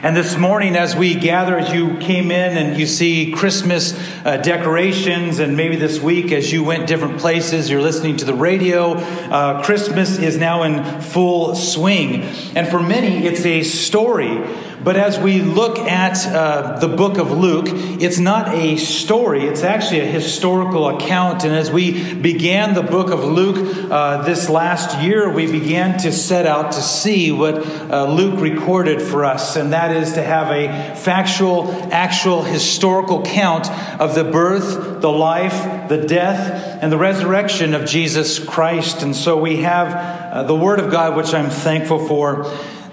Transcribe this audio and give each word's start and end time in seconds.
And 0.00 0.16
this 0.16 0.36
morning, 0.36 0.76
as 0.76 0.94
we 0.94 1.16
gather, 1.16 1.58
as 1.58 1.72
you 1.72 1.96
came 1.96 2.30
in 2.30 2.56
and 2.56 2.78
you 2.78 2.86
see 2.86 3.32
Christmas 3.32 3.98
uh, 4.24 4.36
decorations, 4.36 5.40
and 5.40 5.56
maybe 5.56 5.74
this 5.74 5.98
week 5.98 6.30
as 6.30 6.52
you 6.52 6.62
went 6.62 6.86
different 6.86 7.18
places, 7.18 7.68
you're 7.68 7.82
listening 7.82 8.16
to 8.18 8.24
the 8.24 8.32
radio, 8.32 8.92
uh, 8.92 9.64
Christmas 9.64 10.20
is 10.20 10.36
now 10.36 10.62
in 10.62 11.00
full 11.00 11.56
swing. 11.56 12.22
And 12.54 12.68
for 12.68 12.80
many, 12.80 13.26
it's 13.26 13.44
a 13.44 13.64
story 13.64 14.40
but 14.82 14.96
as 14.96 15.18
we 15.18 15.40
look 15.40 15.78
at 15.78 16.26
uh, 16.26 16.78
the 16.78 16.88
book 16.88 17.18
of 17.18 17.30
Luke, 17.32 17.66
it's 17.68 18.18
not 18.18 18.54
a 18.54 18.76
story, 18.76 19.44
it's 19.44 19.62
actually 19.62 20.00
a 20.00 20.06
historical 20.06 20.88
account. 20.88 21.44
And 21.44 21.54
as 21.54 21.70
we 21.70 22.14
began 22.14 22.74
the 22.74 22.82
book 22.82 23.10
of 23.10 23.24
Luke 23.24 23.90
uh, 23.90 24.22
this 24.22 24.48
last 24.48 25.02
year, 25.02 25.32
we 25.32 25.50
began 25.50 25.98
to 26.00 26.12
set 26.12 26.46
out 26.46 26.72
to 26.72 26.80
see 26.80 27.32
what 27.32 27.54
uh, 27.90 28.12
Luke 28.12 28.40
recorded 28.40 29.02
for 29.02 29.24
us, 29.24 29.56
and 29.56 29.72
that 29.72 29.96
is 29.96 30.12
to 30.12 30.22
have 30.22 30.50
a 30.50 30.94
factual, 30.96 31.70
actual, 31.92 32.42
historical 32.42 33.22
count 33.22 33.68
of 34.00 34.14
the 34.14 34.24
birth, 34.24 35.00
the 35.00 35.10
life, 35.10 35.88
the 35.88 36.06
death, 36.06 36.78
and 36.82 36.92
the 36.92 36.98
resurrection 36.98 37.74
of 37.74 37.84
Jesus 37.84 38.38
Christ. 38.38 39.02
And 39.02 39.14
so 39.14 39.38
we 39.38 39.58
have 39.58 39.88
uh, 40.32 40.42
the 40.44 40.54
Word 40.54 40.78
of 40.78 40.90
God, 40.90 41.16
which 41.16 41.34
I'm 41.34 41.50
thankful 41.50 42.06
for. 42.06 42.44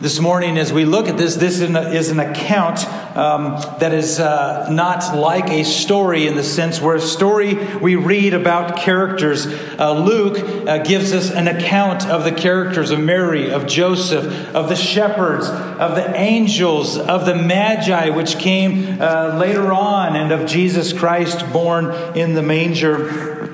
This 0.01 0.19
morning, 0.19 0.57
as 0.57 0.73
we 0.73 0.83
look 0.83 1.07
at 1.07 1.17
this, 1.17 1.35
this 1.35 1.61
is 1.61 2.09
an 2.09 2.19
account 2.19 2.85
um, 3.15 3.55
that 3.79 3.93
is 3.93 4.19
uh, 4.19 4.67
not 4.69 5.15
like 5.15 5.49
a 5.49 5.63
story 5.63 6.27
in 6.27 6.35
the 6.35 6.43
sense 6.43 6.81
where 6.81 6.95
a 6.95 7.01
story 7.01 7.53
we 7.77 7.95
read 7.95 8.33
about 8.33 8.75
characters. 8.75 9.47
Uh, 9.47 9.93
Luke 9.93 10.67
uh, 10.67 10.79
gives 10.79 11.13
us 11.13 11.31
an 11.31 11.47
account 11.47 12.05
of 12.07 12.25
the 12.25 12.33
characters 12.33 12.91
of 12.91 12.99
Mary, 12.99 13.49
of 13.49 13.67
Joseph, 13.67 14.25
of 14.53 14.67
the 14.67 14.75
shepherds, 14.75 15.47
of 15.47 15.95
the 15.95 16.13
angels, 16.13 16.97
of 16.97 17.25
the 17.25 17.35
magi, 17.35 18.09
which 18.09 18.37
came 18.37 19.01
uh, 19.01 19.37
later 19.39 19.71
on, 19.71 20.17
and 20.17 20.33
of 20.33 20.45
Jesus 20.45 20.91
Christ 20.91 21.49
born 21.53 22.17
in 22.17 22.33
the 22.33 22.43
manger. 22.43 23.44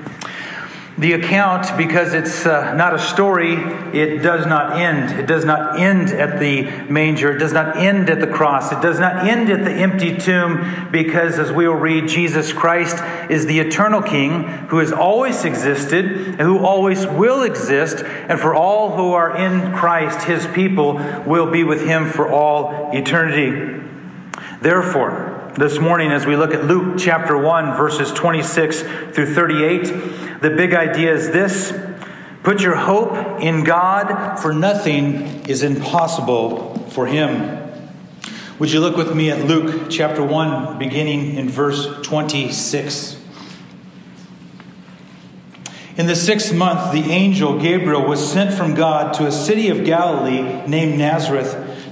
The 1.02 1.14
account, 1.14 1.76
because 1.76 2.14
it's 2.14 2.46
uh, 2.46 2.74
not 2.74 2.94
a 2.94 2.98
story, 3.00 3.54
it 3.54 4.22
does 4.22 4.46
not 4.46 4.78
end. 4.78 5.18
It 5.18 5.26
does 5.26 5.44
not 5.44 5.80
end 5.80 6.10
at 6.10 6.38
the 6.38 6.62
manger. 6.88 7.34
It 7.34 7.40
does 7.40 7.52
not 7.52 7.76
end 7.76 8.08
at 8.08 8.20
the 8.20 8.28
cross. 8.28 8.70
It 8.70 8.80
does 8.80 9.00
not 9.00 9.26
end 9.26 9.50
at 9.50 9.64
the 9.64 9.72
empty 9.72 10.16
tomb, 10.16 10.88
because 10.92 11.40
as 11.40 11.50
we 11.50 11.66
will 11.66 11.74
read, 11.74 12.06
Jesus 12.06 12.52
Christ 12.52 13.02
is 13.28 13.46
the 13.46 13.58
eternal 13.58 14.00
King 14.00 14.44
who 14.68 14.78
has 14.78 14.92
always 14.92 15.44
existed 15.44 16.04
and 16.04 16.40
who 16.42 16.64
always 16.64 17.04
will 17.04 17.42
exist. 17.42 18.04
And 18.04 18.38
for 18.38 18.54
all 18.54 18.94
who 18.94 19.12
are 19.12 19.36
in 19.36 19.72
Christ, 19.74 20.24
his 20.28 20.46
people 20.46 21.00
will 21.26 21.50
be 21.50 21.64
with 21.64 21.84
him 21.84 22.06
for 22.08 22.30
all 22.30 22.92
eternity. 22.92 23.82
Therefore, 24.60 25.31
this 25.54 25.78
morning 25.78 26.10
as 26.10 26.24
we 26.24 26.34
look 26.34 26.54
at 26.54 26.64
Luke 26.64 26.98
chapter 26.98 27.36
1, 27.36 27.76
verses 27.76 28.10
26 28.12 28.80
through 29.14 29.34
38. 29.34 30.40
The 30.40 30.50
big 30.56 30.72
idea 30.72 31.12
is 31.12 31.30
this 31.30 31.78
put 32.42 32.62
your 32.62 32.76
hope 32.76 33.40
in 33.40 33.62
God, 33.62 34.36
for 34.36 34.54
nothing 34.54 35.46
is 35.46 35.62
impossible 35.62 36.78
for 36.90 37.06
Him. 37.06 37.58
Would 38.58 38.72
you 38.72 38.80
look 38.80 38.96
with 38.96 39.14
me 39.14 39.30
at 39.30 39.44
Luke 39.44 39.90
chapter 39.90 40.22
1, 40.22 40.78
beginning 40.78 41.34
in 41.34 41.50
verse 41.50 42.00
26? 42.02 43.20
In 45.96 46.06
the 46.06 46.16
sixth 46.16 46.54
month, 46.54 46.92
the 46.92 47.12
angel 47.12 47.58
Gabriel 47.60 48.06
was 48.06 48.26
sent 48.26 48.54
from 48.54 48.74
God 48.74 49.12
to 49.14 49.26
a 49.26 49.32
city 49.32 49.68
of 49.68 49.84
Galilee 49.84 50.66
named 50.66 50.98
Nazareth 50.98 51.61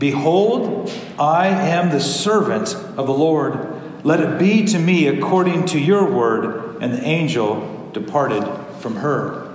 Behold, 0.00 0.90
I 1.18 1.48
am 1.48 1.90
the 1.90 2.00
servant 2.00 2.74
of 2.74 3.06
the 3.06 3.12
Lord. 3.12 4.02
Let 4.02 4.20
it 4.20 4.38
be 4.38 4.64
to 4.68 4.78
me 4.78 5.08
according 5.08 5.66
to 5.66 5.78
your 5.78 6.10
word. 6.10 6.82
And 6.82 6.94
the 6.94 7.02
angel 7.04 7.90
departed 7.92 8.42
from 8.78 8.96
her. 8.96 9.54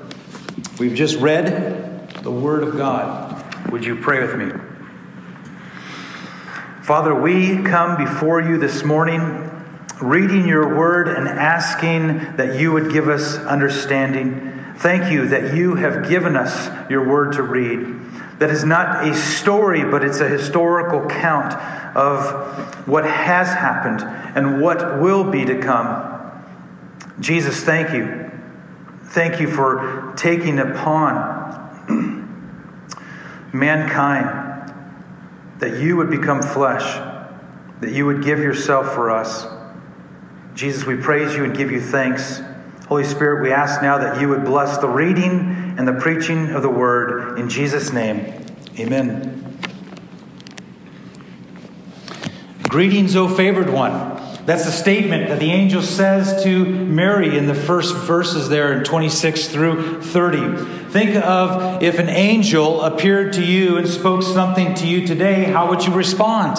We've 0.78 0.94
just 0.94 1.18
read 1.18 2.12
the 2.22 2.30
word 2.30 2.62
of 2.62 2.78
God. 2.78 3.72
Would 3.72 3.84
you 3.84 3.96
pray 3.96 4.22
with 4.22 4.36
me? 4.36 4.52
Father, 6.84 7.20
we 7.20 7.64
come 7.64 7.98
before 7.98 8.40
you 8.40 8.60
this 8.60 8.84
morning 8.84 9.52
reading 10.00 10.48
your 10.48 10.78
word 10.78 11.08
and 11.08 11.28
asking 11.28 12.36
that 12.36 12.60
you 12.60 12.72
would 12.72 12.94
give 12.94 13.10
us 13.10 13.38
understanding. 13.38 14.76
Thank 14.78 15.12
you 15.12 15.28
that 15.30 15.56
you 15.56 15.74
have 15.74 16.08
given 16.08 16.36
us 16.36 16.70
your 16.92 17.10
word 17.10 17.34
to 17.34 17.42
read 17.42 18.06
that 18.40 18.50
is 18.50 18.64
not 18.64 19.08
a 19.08 19.16
story, 19.16 19.84
but 19.84 20.04
it's 20.04 20.20
a 20.20 20.28
historical 20.28 21.06
count 21.08 21.54
of 21.96 22.88
what 22.88 23.06
has 23.06 23.48
happened 23.48 24.02
and 24.36 24.62
what 24.62 25.00
will 25.00 25.24
be 25.24 25.46
to 25.46 25.60
come. 25.60 26.12
Jesus, 27.20 27.64
thank 27.64 27.94
you. 27.94 28.32
Thank 29.06 29.40
you 29.40 29.48
for 29.48 30.14
taking 30.18 30.60
upon 30.60 31.54
mankind 33.54 34.74
that 35.60 35.80
you 35.80 35.96
would 35.96 36.10
become 36.10 36.42
flesh, 36.42 36.84
that 37.80 37.92
you 37.92 38.06
would 38.06 38.24
give 38.24 38.40
yourself 38.40 38.94
for 38.94 39.10
us. 39.10 39.48
Jesus, 40.54 40.86
we 40.86 40.98
praise 40.98 41.36
you 41.36 41.46
and 41.46 41.56
give 41.56 41.72
you 41.72 41.80
thanks. 41.80 42.42
Holy 42.88 43.04
Spirit, 43.04 43.42
we 43.42 43.52
ask 43.52 43.82
now 43.82 43.98
that 43.98 44.22
you 44.22 44.30
would 44.30 44.46
bless 44.46 44.78
the 44.78 44.88
reading 44.88 45.76
and 45.78 45.88
the 45.88 45.94
preaching 45.94 46.52
of 46.52 46.62
the 46.62 46.70
word 46.70 47.40
in 47.40 47.50
Jesus' 47.50 47.92
name. 47.92 48.46
Amen. 48.78 49.42
Greetings, 52.70 53.16
O 53.16 53.28
favored 53.28 53.72
one. 53.72 54.16
That's 54.46 54.66
the 54.66 54.72
statement 54.72 55.30
that 55.30 55.40
the 55.40 55.52
angel 55.52 55.82
says 55.82 56.44
to 56.44 56.66
Mary 56.66 57.36
in 57.36 57.48
the 57.48 57.56
first 57.56 57.96
verses 57.96 58.50
there 58.50 58.78
in 58.78 58.84
26 58.84 59.48
through 59.48 60.04
30. 60.04 60.85
Think 60.96 61.18
of 61.18 61.84
if 61.84 62.00
an 62.00 62.08
angel 62.08 62.80
appeared 62.82 63.34
to 63.34 63.44
you 63.44 63.76
and 63.76 63.86
spoke 63.86 64.24
something 64.24 64.76
to 64.76 64.88
you 64.88 65.06
today, 65.06 65.44
how 65.44 65.68
would 65.70 65.84
you 65.84 65.94
respond? 65.94 66.58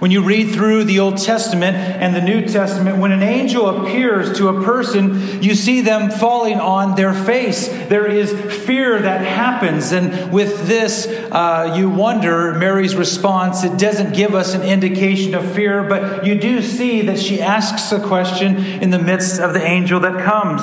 When 0.00 0.10
you 0.10 0.24
read 0.24 0.52
through 0.52 0.84
the 0.84 0.98
Old 0.98 1.18
Testament 1.18 1.76
and 1.76 2.12
the 2.12 2.20
New 2.20 2.48
Testament, 2.48 2.98
when 2.98 3.12
an 3.12 3.22
angel 3.22 3.68
appears 3.68 4.38
to 4.38 4.48
a 4.48 4.64
person, 4.64 5.40
you 5.40 5.54
see 5.54 5.82
them 5.82 6.10
falling 6.10 6.58
on 6.58 6.96
their 6.96 7.14
face. 7.14 7.68
There 7.68 8.06
is 8.08 8.32
fear 8.64 9.00
that 9.00 9.24
happens. 9.24 9.92
And 9.92 10.32
with 10.32 10.66
this, 10.66 11.06
uh, 11.06 11.72
you 11.78 11.88
wonder 11.88 12.54
Mary's 12.54 12.96
response. 12.96 13.62
It 13.62 13.78
doesn't 13.78 14.16
give 14.16 14.34
us 14.34 14.52
an 14.52 14.62
indication 14.62 15.32
of 15.36 15.48
fear, 15.54 15.84
but 15.84 16.26
you 16.26 16.34
do 16.34 16.60
see 16.60 17.02
that 17.02 17.20
she 17.20 17.40
asks 17.40 17.92
a 17.92 18.00
question 18.04 18.56
in 18.82 18.90
the 18.90 18.98
midst 18.98 19.38
of 19.38 19.52
the 19.52 19.62
angel 19.62 20.00
that 20.00 20.24
comes. 20.24 20.62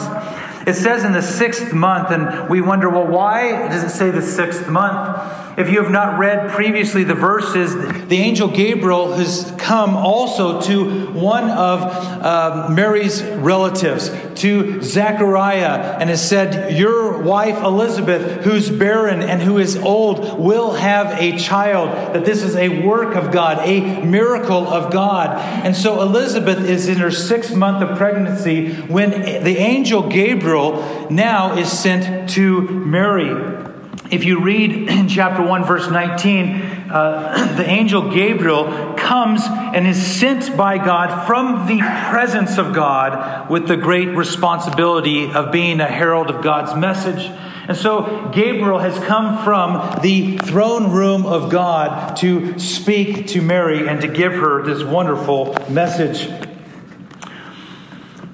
It 0.65 0.75
says 0.75 1.03
in 1.03 1.11
the 1.11 1.21
sixth 1.21 1.73
month, 1.73 2.11
and 2.11 2.49
we 2.49 2.61
wonder, 2.61 2.89
well, 2.89 3.07
why 3.07 3.67
does 3.67 3.83
it 3.83 3.89
say 3.89 4.11
the 4.11 4.21
sixth 4.21 4.67
month? 4.69 5.42
If 5.55 5.69
you 5.69 5.83
have 5.83 5.91
not 5.91 6.17
read 6.17 6.49
previously 6.51 7.03
the 7.03 7.13
verses, 7.13 7.75
the 8.07 8.17
angel 8.17 8.47
Gabriel 8.47 9.13
has 9.13 9.53
come 9.59 9.95
also 9.95 10.61
to 10.61 11.11
one 11.11 11.49
of 11.51 11.81
uh, 11.81 12.69
Mary's 12.71 13.21
relatives, 13.21 14.09
to 14.41 14.81
Zechariah, 14.81 15.97
and 15.99 16.09
has 16.09 16.27
said, 16.27 16.75
Your 16.75 17.21
wife 17.21 17.63
Elizabeth, 17.63 18.43
who's 18.43 18.69
barren 18.69 19.21
and 19.21 19.41
who 19.43 19.59
is 19.59 19.75
old, 19.77 20.39
will 20.39 20.73
have 20.73 21.19
a 21.19 21.37
child. 21.37 22.15
That 22.15 22.25
this 22.25 22.41
is 22.41 22.55
a 22.55 22.83
work 22.83 23.15
of 23.15 23.31
God, 23.31 23.59
a 23.59 24.03
miracle 24.03 24.67
of 24.67 24.91
God. 24.91 25.37
And 25.63 25.75
so 25.75 26.01
Elizabeth 26.01 26.67
is 26.67 26.87
in 26.87 26.97
her 26.97 27.11
sixth 27.11 27.55
month 27.55 27.87
of 27.87 27.95
pregnancy 27.97 28.73
when 28.73 29.11
the 29.11 29.57
angel 29.57 30.09
Gabriel 30.09 31.07
now 31.11 31.55
is 31.57 31.71
sent 31.71 32.29
to 32.31 32.61
Mary. 32.61 33.71
If 34.13 34.25
you 34.25 34.41
read 34.41 34.71
in 34.89 35.07
chapter 35.07 35.41
1, 35.41 35.65
verse 35.65 35.89
19, 35.89 36.61
uh, 36.61 37.53
the 37.57 37.67
angel 37.67 38.11
Gabriel 38.11 38.93
comes 38.93 39.41
and 39.43 39.87
is 39.87 40.05
sent 40.05 40.55
by 40.55 40.77
God 40.77 41.25
from 41.25 41.65
the 41.65 41.79
presence 41.79 42.59
of 42.59 42.75
God 42.75 43.49
with 43.49 43.67
the 43.67 43.75
great 43.75 44.09
responsibility 44.09 45.31
of 45.31 45.51
being 45.51 45.79
a 45.79 45.87
herald 45.87 46.29
of 46.29 46.43
God's 46.43 46.79
message. 46.79 47.25
And 47.67 47.75
so 47.75 48.29
Gabriel 48.31 48.77
has 48.77 48.99
come 48.99 49.43
from 49.43 49.99
the 50.03 50.37
throne 50.37 50.91
room 50.91 51.25
of 51.25 51.49
God 51.49 52.15
to 52.17 52.59
speak 52.59 53.27
to 53.29 53.41
Mary 53.41 53.87
and 53.87 53.99
to 54.01 54.07
give 54.07 54.33
her 54.33 54.61
this 54.61 54.83
wonderful 54.83 55.55
message. 55.69 56.29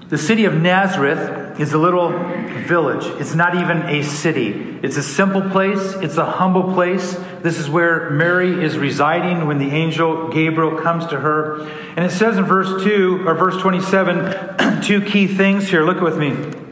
The 0.10 0.18
city 0.18 0.44
of 0.44 0.56
Nazareth 0.56 1.39
is 1.60 1.74
a 1.74 1.78
little 1.78 2.10
village. 2.66 3.06
It's 3.20 3.36
not 3.36 3.56
even 3.56 3.84
a 3.84 4.02
city. 4.02 4.80
It's 4.82 4.96
a 4.96 5.04
simple 5.04 5.42
place, 5.42 5.94
it's 5.96 6.18
a 6.18 6.26
humble 6.26 6.74
place. 6.74 7.14
This 7.42 7.60
is 7.60 7.70
where 7.70 8.10
Mary 8.12 8.64
is 8.64 8.78
residing 8.78 9.46
when 9.46 9.58
the 9.58 9.70
angel 9.70 10.30
Gabriel 10.30 10.82
comes 10.82 11.06
to 11.08 11.20
her. 11.20 11.68
And 11.96 12.06
it 12.06 12.12
says 12.12 12.38
in 12.38 12.46
verse 12.46 12.84
2 12.84 13.28
or 13.28 13.34
verse 13.36 13.62
27 13.62 14.82
two 14.84 15.02
key 15.02 15.28
things 15.28 15.68
here. 15.70 15.84
Look 15.84 16.00
with 16.00 16.18
me 16.18 16.69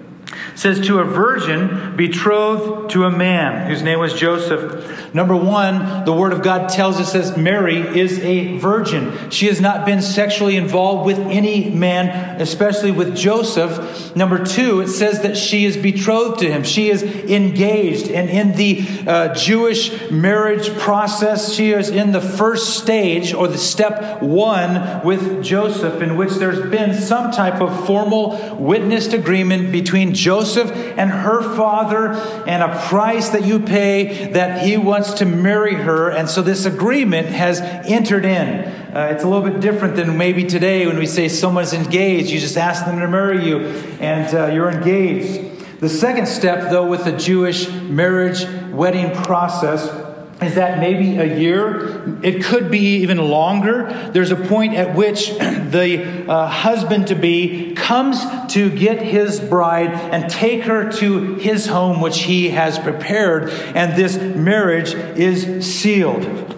says 0.56 0.86
to 0.88 1.00
a 1.00 1.04
virgin 1.04 1.96
betrothed 1.96 2.90
to 2.92 3.06
a 3.06 3.12
man 3.12 3.70
whose 3.70 3.82
name 3.82 4.00
was 4.00 4.14
Joseph. 4.14 5.14
Number 5.14 5.36
one, 5.36 6.06
the 6.06 6.14
Word 6.14 6.34
of 6.34 6.42
God 6.42 6.70
tells 6.70 7.00
us 7.00 7.14
that 7.14 7.38
Mary 7.40 7.78
is 7.78 8.20
a 8.20 8.58
virgin. 8.58 9.30
She 9.30 9.48
has 9.48 9.62
not 9.62 9.86
been 9.86 10.02
sexually 10.02 10.56
involved 10.56 11.06
with 11.06 11.20
any 11.20 11.70
man, 11.70 12.42
especially 12.42 12.92
with 12.92 13.16
Joseph. 13.16 14.16
Number 14.16 14.44
two, 14.44 14.82
it 14.82 14.90
says 14.90 15.22
that 15.22 15.38
she 15.38 15.66
is 15.66 15.78
betrothed 15.78 16.40
to 16.40 16.52
him. 16.52 16.64
She 16.64 16.90
is 16.90 17.04
engaged. 17.04 18.10
And 18.10 18.30
in 18.30 18.54
the 18.54 18.86
uh, 19.08 19.34
Jewish 19.36 20.10
marriage 20.12 20.70
process, 20.78 21.54
she 21.54 21.72
is 21.72 21.90
in 21.90 22.12
the 22.12 22.22
first 22.22 22.78
stage 22.78 23.34
or 23.34 23.48
the 23.48 23.58
step 23.58 24.22
one 24.22 25.06
with 25.06 25.44
Joseph, 25.44 26.02
in 26.02 26.18
which 26.18 26.34
there's 26.34 26.70
been 26.70 26.94
some 26.94 27.32
type 27.32 27.62
of 27.62 27.86
formal 27.86 28.56
witnessed 28.56 29.14
agreement 29.14 29.72
between 29.72 30.14
Joseph 30.18 30.72
and 30.72 31.12
her 31.12 31.56
father 31.56 32.14
and 32.48 32.64
a 32.64 32.88
price 32.88 33.30
that 33.30 33.46
you 33.46 33.60
pay 33.60 34.32
that 34.34 34.66
he 34.66 34.76
wants 34.76 35.14
to 35.16 35.26
marry 35.26 35.76
her. 35.76 36.10
And 36.10 36.28
so 36.30 36.42
this 36.42 36.66
agreement 36.66 37.28
has 37.28 37.62
entered 37.62 38.26
in. 38.26 38.66
Uh, 38.94 39.12
it's 39.14 39.24
a 39.24 39.28
little 39.28 39.48
bit 39.48 39.60
different 39.62 39.96
than 39.96 40.18
maybe 40.18 40.44
today 40.44 40.88
when 40.88 40.98
we 40.98 41.06
say 41.06 41.30
someone's 41.30 41.74
engaged. 41.74 42.30
You 42.32 42.40
just 42.40 42.58
ask 42.58 42.86
them 42.86 43.00
to 43.00 43.08
marry 43.08 43.48
you 43.48 43.60
and 44.00 44.36
uh, 44.36 44.48
you're 44.48 44.72
engaged. 44.72 45.80
The 45.80 45.90
second 45.90 46.28
step, 46.28 46.72
though, 46.72 46.88
with 46.88 47.06
the 47.06 47.16
Jewish 47.16 47.70
marriage 47.70 48.44
wedding 48.72 49.16
process 49.24 50.07
is 50.42 50.56
that 50.56 50.80
maybe 50.80 51.18
a 51.18 51.38
year, 51.40 52.20
it 52.22 52.44
could 52.44 52.70
be 52.70 52.98
even 52.98 53.18
longer. 53.18 54.10
There's 54.14 54.32
a 54.32 54.36
point 54.36 54.76
at 54.76 54.96
which 54.96 55.30
the 55.38 56.30
uh, 56.30 56.48
husband 56.48 57.08
to 57.08 57.16
be 57.16 57.74
comes 57.74 58.20
to 58.54 58.70
get 58.70 59.02
his 59.02 59.40
bride 59.40 59.90
and 59.90 60.30
take 60.30 60.64
her 60.64 60.92
to 60.94 61.36
his 61.36 61.66
home, 61.66 62.02
which 62.02 62.20
he 62.24 62.50
has 62.50 62.78
prepared, 62.78 63.50
and 63.50 63.98
this 63.98 64.18
marriage 64.18 64.94
is 64.94 65.66
sealed. 65.66 66.56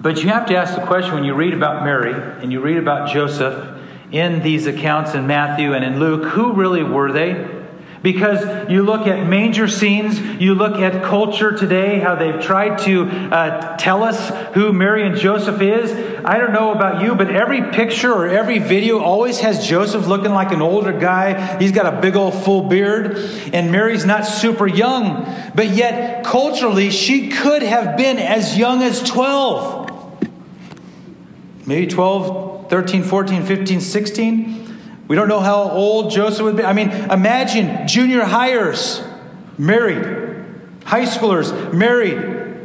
But 0.00 0.22
you 0.22 0.28
have 0.28 0.46
to 0.46 0.56
ask 0.56 0.74
the 0.74 0.86
question 0.86 1.14
when 1.14 1.24
you 1.24 1.34
read 1.34 1.52
about 1.52 1.84
Mary 1.84 2.14
and 2.40 2.52
you 2.52 2.60
read 2.60 2.76
about 2.76 3.12
Joseph 3.12 3.76
in 4.12 4.40
these 4.42 4.66
accounts 4.66 5.14
in 5.14 5.26
Matthew 5.26 5.72
and 5.72 5.84
in 5.84 5.98
Luke 5.98 6.24
who 6.30 6.52
really 6.52 6.84
were 6.84 7.12
they? 7.12 7.55
Because 8.06 8.70
you 8.70 8.84
look 8.84 9.08
at 9.08 9.26
manger 9.26 9.66
scenes, 9.66 10.20
you 10.40 10.54
look 10.54 10.76
at 10.76 11.02
culture 11.02 11.50
today, 11.50 11.98
how 11.98 12.14
they've 12.14 12.40
tried 12.40 12.78
to 12.84 13.02
uh, 13.02 13.76
tell 13.78 14.04
us 14.04 14.30
who 14.54 14.72
Mary 14.72 15.04
and 15.04 15.16
Joseph 15.16 15.60
is. 15.60 15.90
I 16.24 16.38
don't 16.38 16.52
know 16.52 16.70
about 16.70 17.02
you, 17.02 17.16
but 17.16 17.34
every 17.34 17.62
picture 17.72 18.12
or 18.12 18.28
every 18.28 18.60
video 18.60 19.00
always 19.00 19.40
has 19.40 19.66
Joseph 19.66 20.06
looking 20.06 20.30
like 20.30 20.52
an 20.52 20.62
older 20.62 20.92
guy. 20.92 21.58
He's 21.58 21.72
got 21.72 21.92
a 21.92 22.00
big 22.00 22.14
old 22.14 22.34
full 22.34 22.68
beard, 22.68 23.16
and 23.52 23.72
Mary's 23.72 24.04
not 24.04 24.24
super 24.24 24.68
young. 24.68 25.24
But 25.56 25.70
yet, 25.70 26.24
culturally, 26.24 26.92
she 26.92 27.30
could 27.30 27.64
have 27.64 27.96
been 27.96 28.20
as 28.20 28.56
young 28.56 28.84
as 28.84 29.02
12. 29.02 30.28
Maybe 31.66 31.88
12, 31.88 32.70
13, 32.70 33.02
14, 33.02 33.44
15, 33.44 33.80
16. 33.80 34.65
We 35.08 35.14
don't 35.16 35.28
know 35.28 35.40
how 35.40 35.70
old 35.70 36.10
Joseph 36.10 36.42
would 36.44 36.56
be. 36.56 36.64
I 36.64 36.72
mean, 36.72 36.90
imagine 36.90 37.86
junior 37.86 38.22
highers 38.22 39.06
married, 39.58 40.44
high 40.84 41.04
schoolers 41.04 41.72
married, 41.72 42.56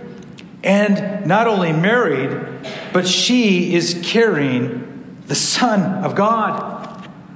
and 0.64 1.26
not 1.26 1.48
only 1.48 1.72
married, 1.72 2.68
but 2.94 3.08
she 3.08 3.74
is 3.74 4.00
carrying 4.04 5.18
the 5.28 5.36
Son 5.36 6.04
of 6.04 6.16
God. 6.16 6.70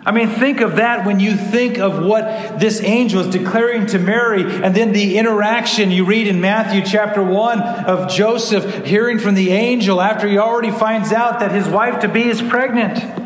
I 0.08 0.12
mean, 0.12 0.30
think 0.30 0.62
of 0.62 0.76
that 0.76 1.04
when 1.06 1.20
you 1.20 1.36
think 1.36 1.80
of 1.80 2.04
what 2.06 2.60
this 2.60 2.80
angel 2.82 3.22
is 3.22 3.28
declaring 3.28 3.88
to 3.88 4.00
Mary, 4.00 4.44
and 4.44 4.76
then 4.76 4.92
the 4.92 5.18
interaction 5.18 5.90
you 5.90 6.06
read 6.06 6.28
in 6.28 6.42
Matthew 6.42 6.84
chapter 6.86 7.24
1 7.24 7.60
of 7.60 8.12
Joseph 8.12 8.86
hearing 8.86 9.18
from 9.18 9.34
the 9.34 9.52
angel 9.52 10.00
after 10.00 10.28
he 10.28 10.38
already 10.38 10.70
finds 10.70 11.12
out 11.12 11.40
that 11.40 11.52
his 11.52 11.68
wife 11.68 12.02
to 12.02 12.08
be 12.08 12.28
is 12.28 12.40
pregnant. 12.40 13.25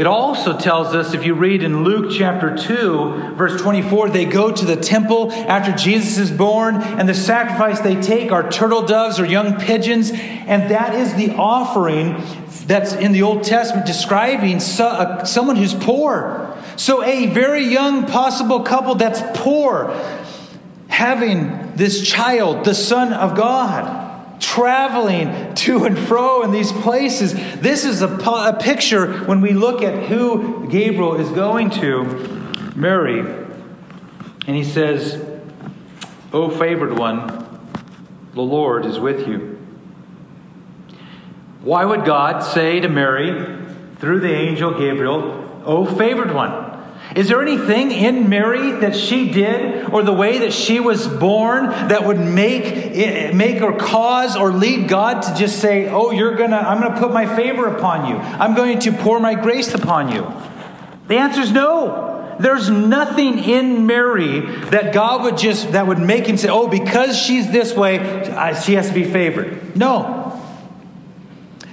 It 0.00 0.06
also 0.06 0.56
tells 0.56 0.94
us, 0.94 1.12
if 1.12 1.26
you 1.26 1.34
read 1.34 1.62
in 1.62 1.84
Luke 1.84 2.10
chapter 2.10 2.56
2, 2.56 3.34
verse 3.34 3.60
24, 3.60 4.08
they 4.08 4.24
go 4.24 4.50
to 4.50 4.64
the 4.64 4.74
temple 4.74 5.30
after 5.30 5.72
Jesus 5.72 6.16
is 6.16 6.30
born, 6.30 6.76
and 6.76 7.06
the 7.06 7.12
sacrifice 7.12 7.80
they 7.80 8.00
take 8.00 8.32
are 8.32 8.50
turtle 8.50 8.80
doves 8.80 9.20
or 9.20 9.26
young 9.26 9.60
pigeons, 9.60 10.10
and 10.10 10.70
that 10.70 10.94
is 10.94 11.12
the 11.16 11.34
offering 11.34 12.16
that's 12.64 12.94
in 12.94 13.12
the 13.12 13.20
Old 13.20 13.44
Testament 13.44 13.86
describing 13.86 14.62
uh, 14.78 15.26
someone 15.26 15.56
who's 15.56 15.74
poor. 15.74 16.56
So, 16.76 17.04
a 17.04 17.26
very 17.26 17.64
young 17.64 18.06
possible 18.06 18.60
couple 18.60 18.94
that's 18.94 19.20
poor 19.38 19.90
having 20.88 21.76
this 21.76 22.08
child, 22.08 22.64
the 22.64 22.74
Son 22.74 23.12
of 23.12 23.36
God 23.36 23.99
traveling 24.40 25.54
to 25.54 25.84
and 25.84 25.96
fro 25.96 26.42
in 26.42 26.50
these 26.50 26.72
places. 26.72 27.34
This 27.60 27.84
is 27.84 28.02
a, 28.02 28.08
a 28.08 28.58
picture 28.58 29.18
when 29.24 29.40
we 29.40 29.52
look 29.52 29.82
at 29.82 30.08
who 30.08 30.66
Gabriel 30.68 31.14
is 31.14 31.30
going 31.30 31.70
to 31.70 32.04
Mary. 32.74 33.20
And 34.46 34.56
he 34.56 34.64
says, 34.64 35.22
O 36.32 36.48
favored 36.48 36.98
one, 36.98 37.60
the 38.34 38.42
Lord 38.42 38.86
is 38.86 38.98
with 38.98 39.28
you. 39.28 39.58
Why 41.62 41.84
would 41.84 42.04
God 42.04 42.40
say 42.40 42.80
to 42.80 42.88
Mary 42.88 43.58
through 43.98 44.20
the 44.20 44.32
angel 44.32 44.72
Gabriel, 44.78 45.62
O 45.64 45.84
favored 45.84 46.34
one? 46.34 46.59
Is 47.16 47.26
there 47.26 47.42
anything 47.42 47.90
in 47.90 48.28
Mary 48.28 48.70
that 48.70 48.94
she 48.94 49.32
did 49.32 49.90
or 49.90 50.02
the 50.04 50.12
way 50.12 50.38
that 50.38 50.52
she 50.52 50.78
was 50.78 51.08
born 51.08 51.70
that 51.70 52.04
would 52.04 52.20
make 52.20 53.34
make 53.34 53.62
or 53.62 53.76
cause 53.76 54.36
or 54.36 54.52
lead 54.52 54.88
God 54.88 55.22
to 55.22 55.34
just 55.34 55.58
say, 55.58 55.88
"Oh, 55.88 56.12
you're 56.12 56.36
going 56.36 56.50
to 56.50 56.56
I'm 56.56 56.80
going 56.80 56.94
to 56.94 57.00
put 57.00 57.12
my 57.12 57.26
favor 57.34 57.66
upon 57.66 58.08
you. 58.08 58.16
I'm 58.16 58.54
going 58.54 58.78
to 58.80 58.92
pour 58.92 59.18
my 59.18 59.34
grace 59.34 59.74
upon 59.74 60.12
you." 60.12 60.22
The 61.08 61.16
answer 61.16 61.40
is 61.40 61.50
no. 61.50 62.36
There's 62.38 62.70
nothing 62.70 63.40
in 63.40 63.86
Mary 63.86 64.40
that 64.70 64.94
God 64.94 65.24
would 65.24 65.36
just 65.36 65.72
that 65.72 65.88
would 65.88 65.98
make 65.98 66.26
him 66.26 66.36
say, 66.36 66.48
"Oh, 66.48 66.68
because 66.68 67.18
she's 67.18 67.50
this 67.50 67.74
way, 67.74 67.98
she 68.64 68.74
has 68.74 68.86
to 68.86 68.94
be 68.94 69.04
favored." 69.04 69.76
No. 69.76 70.40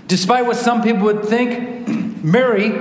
Despite 0.07 0.47
what 0.47 0.57
some 0.57 0.81
people 0.81 1.03
would 1.03 1.25
think, 1.25 1.87
Mary 2.23 2.71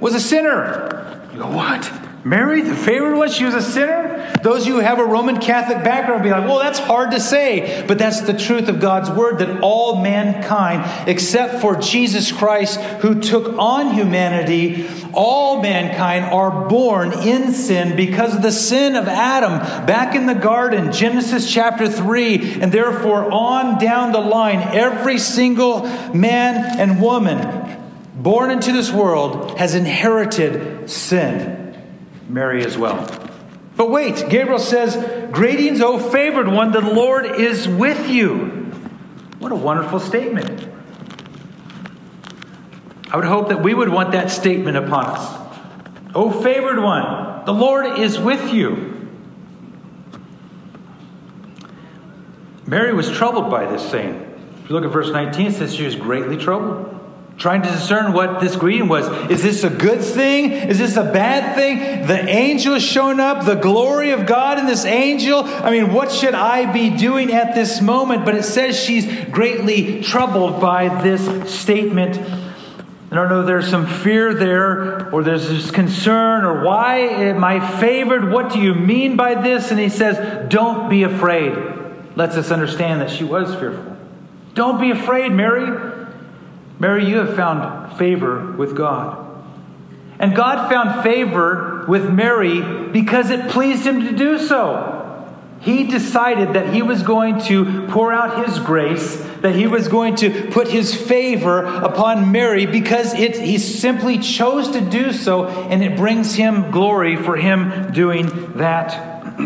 was 0.00 0.14
a 0.14 0.20
sinner. 0.20 1.28
You 1.34 1.40
go, 1.40 1.48
"What?" 1.48 2.05
Mary, 2.26 2.60
the 2.60 2.74
favored 2.74 3.14
one, 3.14 3.30
she 3.30 3.44
was 3.44 3.54
a 3.54 3.62
sinner. 3.62 4.32
Those 4.42 4.66
who 4.66 4.78
have 4.78 4.98
a 4.98 5.04
Roman 5.04 5.38
Catholic 5.38 5.84
background 5.84 6.24
be 6.24 6.30
like, 6.30 6.42
well, 6.42 6.58
that's 6.58 6.80
hard 6.80 7.12
to 7.12 7.20
say. 7.20 7.84
But 7.86 7.98
that's 7.98 8.22
the 8.22 8.36
truth 8.36 8.68
of 8.68 8.80
God's 8.80 9.08
word 9.10 9.38
that 9.38 9.60
all 9.60 10.02
mankind, 10.02 11.08
except 11.08 11.60
for 11.60 11.76
Jesus 11.76 12.32
Christ, 12.32 12.80
who 12.80 13.20
took 13.20 13.56
on 13.56 13.94
humanity, 13.94 14.88
all 15.14 15.62
mankind 15.62 16.24
are 16.24 16.68
born 16.68 17.12
in 17.12 17.52
sin 17.52 17.94
because 17.94 18.34
of 18.34 18.42
the 18.42 18.50
sin 18.50 18.96
of 18.96 19.06
Adam 19.06 19.60
back 19.86 20.16
in 20.16 20.26
the 20.26 20.34
garden, 20.34 20.90
Genesis 20.90 21.48
chapter 21.48 21.88
3. 21.88 22.60
And 22.60 22.72
therefore, 22.72 23.30
on 23.30 23.78
down 23.78 24.10
the 24.10 24.20
line, 24.20 24.58
every 24.76 25.20
single 25.20 25.82
man 26.12 26.80
and 26.80 27.00
woman 27.00 27.84
born 28.16 28.50
into 28.50 28.72
this 28.72 28.90
world 28.90 29.56
has 29.60 29.76
inherited 29.76 30.90
sin. 30.90 31.65
Mary 32.28 32.64
as 32.64 32.76
well. 32.76 33.06
But 33.76 33.90
wait, 33.90 34.28
Gabriel 34.28 34.58
says, 34.58 34.96
Greetings, 35.30 35.80
O 35.80 35.98
favored 35.98 36.48
one, 36.48 36.72
the 36.72 36.80
Lord 36.80 37.26
is 37.26 37.68
with 37.68 38.08
you. 38.08 38.72
What 39.38 39.52
a 39.52 39.56
wonderful 39.56 40.00
statement. 40.00 40.66
I 43.10 43.16
would 43.16 43.26
hope 43.26 43.48
that 43.48 43.62
we 43.62 43.74
would 43.74 43.88
want 43.88 44.12
that 44.12 44.30
statement 44.30 44.76
upon 44.76 45.06
us. 45.06 46.14
O 46.14 46.30
favored 46.42 46.82
one, 46.82 47.44
the 47.44 47.52
Lord 47.52 47.98
is 47.98 48.18
with 48.18 48.52
you. 48.52 48.94
Mary 52.66 52.92
was 52.92 53.10
troubled 53.10 53.50
by 53.50 53.66
this 53.66 53.88
saying. 53.90 54.22
If 54.64 54.70
you 54.70 54.74
look 54.74 54.84
at 54.84 54.90
verse 54.90 55.10
19, 55.12 55.46
it 55.46 55.52
says 55.52 55.74
she 55.74 55.84
was 55.84 55.94
greatly 55.94 56.36
troubled 56.36 56.95
trying 57.38 57.60
to 57.62 57.68
discern 57.68 58.12
what 58.12 58.40
this 58.40 58.56
greeting 58.56 58.88
was. 58.88 59.06
Is 59.30 59.42
this 59.42 59.62
a 59.62 59.70
good 59.70 60.00
thing? 60.00 60.52
Is 60.52 60.78
this 60.78 60.96
a 60.96 61.04
bad 61.04 61.54
thing? 61.54 62.06
The 62.06 62.26
angel 62.28 62.74
is 62.74 62.82
shown 62.82 63.20
up, 63.20 63.44
the 63.44 63.56
glory 63.56 64.10
of 64.10 64.26
God 64.26 64.58
in 64.58 64.66
this 64.66 64.84
angel. 64.86 65.42
I 65.44 65.70
mean, 65.70 65.92
what 65.92 66.10
should 66.10 66.34
I 66.34 66.72
be 66.72 66.90
doing 66.90 67.32
at 67.32 67.54
this 67.54 67.82
moment? 67.82 68.24
But 68.24 68.36
it 68.36 68.44
says 68.44 68.78
she's 68.78 69.06
greatly 69.26 70.02
troubled 70.02 70.60
by 70.60 71.02
this 71.02 71.52
statement. 71.52 72.18
I 73.10 73.14
don't 73.14 73.28
know, 73.28 73.44
there's 73.44 73.68
some 73.68 73.86
fear 73.86 74.34
there, 74.34 75.10
or 75.10 75.22
there's 75.22 75.48
this 75.48 75.70
concern, 75.70 76.44
or 76.44 76.64
why 76.64 76.96
am 76.96 77.44
I 77.44 77.60
favored? 77.78 78.32
What 78.32 78.52
do 78.52 78.58
you 78.58 78.74
mean 78.74 79.16
by 79.16 79.40
this? 79.40 79.70
And 79.70 79.78
he 79.78 79.90
says, 79.90 80.48
Don't 80.48 80.88
be 80.88 81.04
afraid. 81.04 81.54
Lets 82.16 82.36
us 82.36 82.50
understand 82.50 83.02
that 83.02 83.10
she 83.10 83.24
was 83.24 83.54
fearful. 83.54 83.96
Don't 84.54 84.80
be 84.80 84.90
afraid, 84.90 85.32
Mary. 85.32 85.95
Mary, 86.78 87.08
you 87.08 87.16
have 87.18 87.34
found 87.34 87.96
favor 87.96 88.52
with 88.52 88.76
God. 88.76 89.22
And 90.18 90.34
God 90.34 90.70
found 90.70 91.02
favor 91.02 91.84
with 91.88 92.10
Mary 92.10 92.60
because 92.90 93.30
it 93.30 93.50
pleased 93.50 93.86
him 93.86 94.02
to 94.02 94.12
do 94.12 94.38
so. 94.38 94.94
He 95.60 95.84
decided 95.84 96.52
that 96.52 96.72
he 96.72 96.82
was 96.82 97.02
going 97.02 97.40
to 97.44 97.86
pour 97.88 98.12
out 98.12 98.46
his 98.46 98.58
grace, 98.58 99.16
that 99.40 99.54
he 99.54 99.66
was 99.66 99.88
going 99.88 100.16
to 100.16 100.48
put 100.50 100.68
his 100.68 100.94
favor 100.94 101.64
upon 101.64 102.30
Mary 102.30 102.66
because 102.66 103.14
it, 103.14 103.38
he 103.38 103.58
simply 103.58 104.18
chose 104.18 104.70
to 104.70 104.80
do 104.80 105.12
so, 105.12 105.48
and 105.48 105.82
it 105.82 105.96
brings 105.96 106.34
him 106.34 106.70
glory 106.70 107.16
for 107.16 107.36
him 107.36 107.90
doing 107.92 108.52
that. 108.54 108.94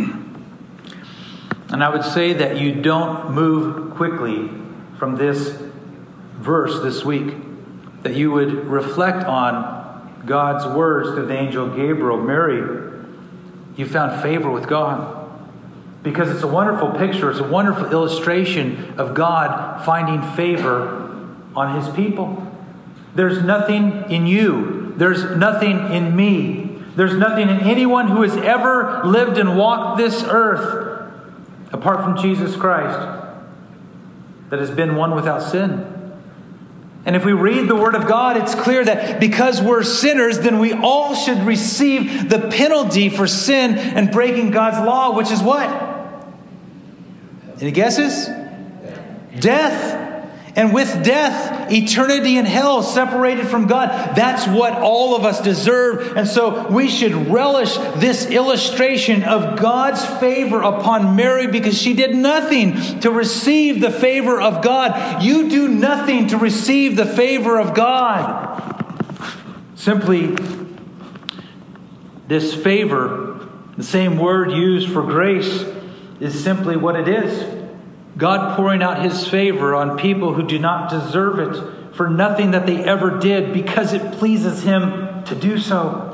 and 1.71 1.83
I 1.83 1.89
would 1.89 2.05
say 2.05 2.33
that 2.35 2.59
you 2.59 2.75
don't 2.83 3.31
move 3.31 3.95
quickly 3.95 4.51
from 4.99 5.17
this 5.17 5.70
verse 6.41 6.83
this 6.83 7.05
week, 7.05 7.35
that 8.03 8.15
you 8.15 8.33
would 8.33 8.67
reflect 8.67 9.25
on 9.27 10.23
God's 10.27 10.67
words 10.67 11.11
through 11.11 11.27
the 11.27 11.39
angel 11.39 11.69
Gabriel. 11.69 12.21
Mary, 12.21 12.91
you 13.77 13.87
found 13.87 14.23
favor 14.23 14.51
with 14.51 14.67
God. 14.67 15.19
Because 16.03 16.31
it's 16.31 16.43
a 16.43 16.49
wonderful 16.49 16.93
picture, 16.93 17.31
it's 17.31 17.41
a 17.41 17.49
wonderful 17.49 17.91
illustration 17.93 18.95
of 18.99 19.15
God 19.15 19.85
finding 19.85 20.23
favor 20.35 21.29
on 21.55 21.81
his 21.81 21.95
people. 21.95 22.47
There's 23.15 23.43
nothing 23.43 24.11
in 24.11 24.27
you, 24.27 24.95
there's 24.97 25.37
nothing 25.37 25.93
in 25.93 26.17
me, 26.17 26.79
there's 26.97 27.15
nothing 27.15 27.49
in 27.49 27.61
anyone 27.61 28.09
who 28.09 28.23
has 28.23 28.37
ever 28.37 29.03
lived 29.05 29.37
and 29.37 29.59
walked 29.59 29.99
this 29.99 30.23
earth 30.23 31.13
apart 31.73 32.03
from 32.03 32.17
Jesus 32.17 32.57
Christ 32.57 32.99
that 34.49 34.59
has 34.59 34.71
been 34.71 34.97
one 34.97 35.15
without 35.15 35.43
sin. 35.43 35.90
And 37.07 37.17
if 37.17 37.25
we 37.25 37.33
read 37.33 37.67
the 37.67 37.77
Word 37.77 37.95
of 37.95 38.07
God, 38.07 38.37
it's 38.37 38.55
clear 38.55 38.85
that 38.85 39.21
because 39.21 39.63
we're 39.63 39.83
sinners, 39.83 40.41
then 40.41 40.59
we 40.59 40.73
all 40.73 41.15
should 41.15 41.39
receive 41.39 42.29
the 42.29 42.49
penalty 42.51 43.09
for 43.09 43.27
sin 43.27 43.79
and 43.79 44.11
breaking 44.11 44.51
God's 44.51 44.85
law, 44.87 45.17
which 45.17 45.31
is 45.31 45.43
what? 45.43 45.69
Any 47.61 47.71
guesses? 47.71 48.29
Death. 49.39 50.10
And 50.57 50.75
with 50.75 51.05
death, 51.05 51.71
eternity 51.71 52.37
in 52.37 52.45
hell, 52.45 52.83
separated 52.83 53.47
from 53.47 53.67
God. 53.67 54.17
That's 54.17 54.47
what 54.49 54.73
all 54.75 55.15
of 55.15 55.25
us 55.25 55.41
deserve. 55.41 56.17
And 56.17 56.27
so 56.27 56.69
we 56.69 56.89
should 56.89 57.31
relish 57.31 57.77
this 57.97 58.27
illustration 58.27 59.23
of 59.23 59.61
God's 59.61 60.05
favor 60.19 60.61
upon 60.61 61.15
Mary 61.15 61.47
because 61.47 61.81
she 61.81 61.95
did 61.95 62.15
nothing 62.17 63.01
to 63.01 63.11
receive 63.11 63.81
the 63.81 63.91
favor 63.91 64.41
of 64.41 64.63
God. 64.63 65.23
You 65.23 65.49
do 65.49 65.69
nothing 65.69 66.29
to 66.29 66.37
receive 66.37 66.97
the 66.97 67.07
favor 67.07 67.59
of 67.59 67.75
God. 67.75 68.49
Simply, 69.77 70.37
this 72.27 72.55
favor, 72.55 73.49
the 73.77 73.83
same 73.83 74.19
word 74.19 74.51
used 74.51 74.91
for 74.91 75.03
grace, 75.03 75.65
is 76.19 76.43
simply 76.43 76.77
what 76.77 76.97
it 76.97 77.09
is. 77.09 77.60
God 78.17 78.57
pouring 78.57 78.83
out 78.83 79.03
his 79.03 79.27
favor 79.27 79.75
on 79.75 79.99
people 79.99 80.35
who 80.35 80.47
do 80.47 80.59
not 80.59 80.91
deserve 80.91 81.39
it 81.39 81.95
for 81.95 82.09
nothing 82.09 82.53
that 82.53 82.67
they 82.67 82.83
ever 82.85 83.19
did 83.19 83.53
because 83.53 83.93
it 83.93 84.13
pleases 84.13 84.63
him 84.63 85.25
to 85.25 85.35
do 85.35 85.59
so. 85.59 86.11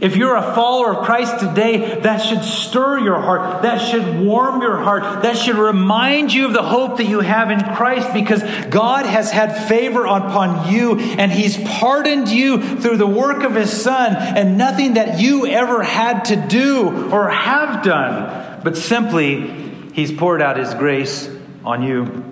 If 0.00 0.16
you're 0.16 0.36
a 0.36 0.54
follower 0.54 0.96
of 0.96 1.04
Christ 1.04 1.38
today, 1.38 2.00
that 2.00 2.18
should 2.18 2.42
stir 2.42 2.98
your 2.98 3.20
heart. 3.20 3.62
That 3.62 3.78
should 3.78 4.20
warm 4.20 4.60
your 4.60 4.76
heart. 4.78 5.22
That 5.22 5.36
should 5.36 5.56
remind 5.56 6.32
you 6.32 6.46
of 6.46 6.52
the 6.52 6.62
hope 6.62 6.98
that 6.98 7.04
you 7.04 7.20
have 7.20 7.50
in 7.50 7.60
Christ 7.60 8.12
because 8.12 8.42
God 8.66 9.06
has 9.06 9.30
had 9.30 9.68
favor 9.68 10.04
upon 10.04 10.72
you 10.72 10.98
and 10.98 11.30
He's 11.30 11.56
pardoned 11.56 12.28
you 12.28 12.80
through 12.80 12.96
the 12.96 13.06
work 13.06 13.44
of 13.44 13.54
His 13.54 13.70
Son 13.70 14.16
and 14.16 14.58
nothing 14.58 14.94
that 14.94 15.20
you 15.20 15.46
ever 15.46 15.82
had 15.82 16.24
to 16.26 16.36
do 16.36 17.10
or 17.10 17.30
have 17.30 17.84
done, 17.84 18.60
but 18.64 18.76
simply 18.76 19.62
He's 19.92 20.10
poured 20.10 20.42
out 20.42 20.56
His 20.56 20.74
grace 20.74 21.33
on 21.64 21.82
you. 21.82 22.24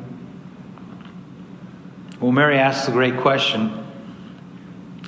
Well, 2.20 2.32
Mary 2.32 2.58
asks 2.58 2.86
a 2.88 2.92
great 2.92 3.16
question. 3.18 3.84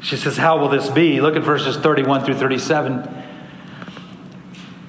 She 0.02 0.16
says, 0.16 0.36
How 0.36 0.58
will 0.58 0.68
this 0.68 0.88
be? 0.90 1.20
Look 1.20 1.36
at 1.36 1.42
verses 1.42 1.76
31 1.76 2.24
through 2.24 2.34
37. 2.34 3.08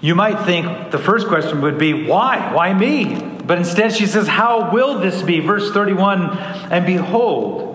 You 0.01 0.15
might 0.15 0.45
think 0.45 0.91
the 0.91 0.97
first 0.97 1.27
question 1.27 1.61
would 1.61 1.77
be, 1.77 2.07
Why? 2.07 2.53
Why 2.53 2.73
me? 2.73 3.15
But 3.45 3.59
instead, 3.59 3.93
she 3.93 4.07
says, 4.07 4.27
How 4.27 4.71
will 4.71 4.99
this 4.99 5.21
be? 5.21 5.39
Verse 5.39 5.71
31 5.71 6.37
And 6.71 6.85
behold, 6.85 7.71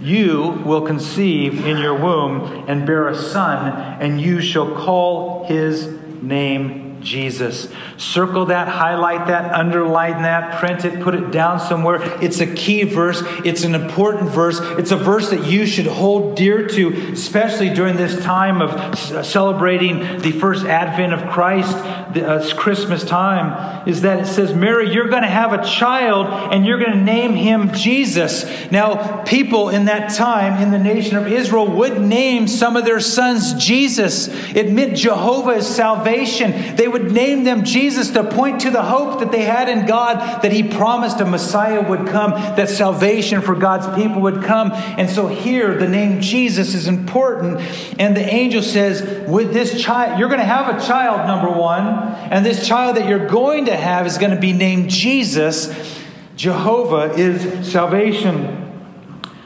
you 0.00 0.62
will 0.64 0.82
conceive 0.82 1.66
in 1.66 1.78
your 1.78 1.94
womb 1.94 2.66
and 2.68 2.86
bear 2.86 3.08
a 3.08 3.16
son, 3.16 4.00
and 4.00 4.20
you 4.20 4.40
shall 4.40 4.74
call 4.74 5.44
his 5.46 5.86
name 6.22 6.85
Jesus. 7.06 7.68
Circle 7.96 8.46
that, 8.46 8.68
highlight 8.68 9.28
that, 9.28 9.54
underline 9.54 10.22
that, 10.22 10.58
print 10.58 10.84
it, 10.84 11.00
put 11.00 11.14
it 11.14 11.30
down 11.30 11.60
somewhere. 11.60 12.02
It's 12.20 12.40
a 12.40 12.52
key 12.52 12.82
verse. 12.82 13.22
It's 13.44 13.62
an 13.62 13.74
important 13.74 14.30
verse. 14.30 14.58
It's 14.60 14.90
a 14.90 14.96
verse 14.96 15.30
that 15.30 15.46
you 15.46 15.66
should 15.66 15.86
hold 15.86 16.36
dear 16.36 16.66
to, 16.66 17.12
especially 17.12 17.70
during 17.70 17.96
this 17.96 18.22
time 18.22 18.60
of 18.60 18.98
celebrating 19.24 20.18
the 20.18 20.32
first 20.32 20.66
advent 20.66 21.14
of 21.14 21.30
Christ, 21.30 21.76
uh, 21.76 22.54
Christmas 22.56 23.04
time, 23.04 23.88
is 23.88 24.00
that 24.02 24.20
it 24.20 24.26
says, 24.26 24.52
Mary, 24.52 24.92
you're 24.92 25.08
going 25.08 25.22
to 25.22 25.28
have 25.28 25.52
a 25.52 25.64
child 25.64 26.26
and 26.52 26.66
you're 26.66 26.78
going 26.78 26.92
to 26.92 27.04
name 27.04 27.34
him 27.34 27.72
Jesus. 27.72 28.44
Now, 28.72 29.22
people 29.22 29.68
in 29.68 29.84
that 29.84 30.12
time 30.14 30.60
in 30.60 30.72
the 30.72 30.78
nation 30.78 31.16
of 31.16 31.28
Israel 31.28 31.70
would 31.70 32.00
name 32.00 32.48
some 32.48 32.76
of 32.76 32.84
their 32.84 33.00
sons 33.00 33.54
Jesus. 33.54 34.28
It 34.56 34.72
meant 34.72 34.96
Jehovah 34.96 35.50
is 35.50 35.66
salvation. 35.66 36.76
They 36.76 36.88
would 36.88 36.95
would 36.96 37.12
name 37.12 37.44
them 37.44 37.62
Jesus 37.62 38.10
to 38.12 38.24
point 38.24 38.62
to 38.62 38.70
the 38.70 38.82
hope 38.82 39.20
that 39.20 39.30
they 39.30 39.42
had 39.42 39.68
in 39.68 39.84
God 39.84 40.42
that 40.42 40.50
He 40.50 40.62
promised 40.62 41.20
a 41.20 41.26
Messiah 41.26 41.86
would 41.86 42.06
come, 42.06 42.30
that 42.30 42.70
salvation 42.70 43.42
for 43.42 43.54
God's 43.54 43.86
people 44.00 44.22
would 44.22 44.42
come. 44.42 44.72
And 44.72 45.10
so 45.10 45.26
here, 45.26 45.74
the 45.74 45.88
name 45.88 46.22
Jesus 46.22 46.72
is 46.72 46.88
important. 46.88 47.60
And 48.00 48.16
the 48.16 48.24
angel 48.24 48.62
says, 48.62 49.28
With 49.28 49.52
this 49.52 49.78
child, 49.82 50.18
you're 50.18 50.30
going 50.30 50.40
to 50.40 50.46
have 50.46 50.74
a 50.74 50.86
child, 50.86 51.26
number 51.26 51.50
one. 51.50 51.82
And 51.84 52.46
this 52.46 52.66
child 52.66 52.96
that 52.96 53.06
you're 53.06 53.26
going 53.26 53.66
to 53.66 53.76
have 53.76 54.06
is 54.06 54.16
going 54.16 54.34
to 54.34 54.40
be 54.40 54.54
named 54.54 54.88
Jesus. 54.88 56.00
Jehovah 56.34 57.12
is 57.12 57.70
salvation. 57.70 58.62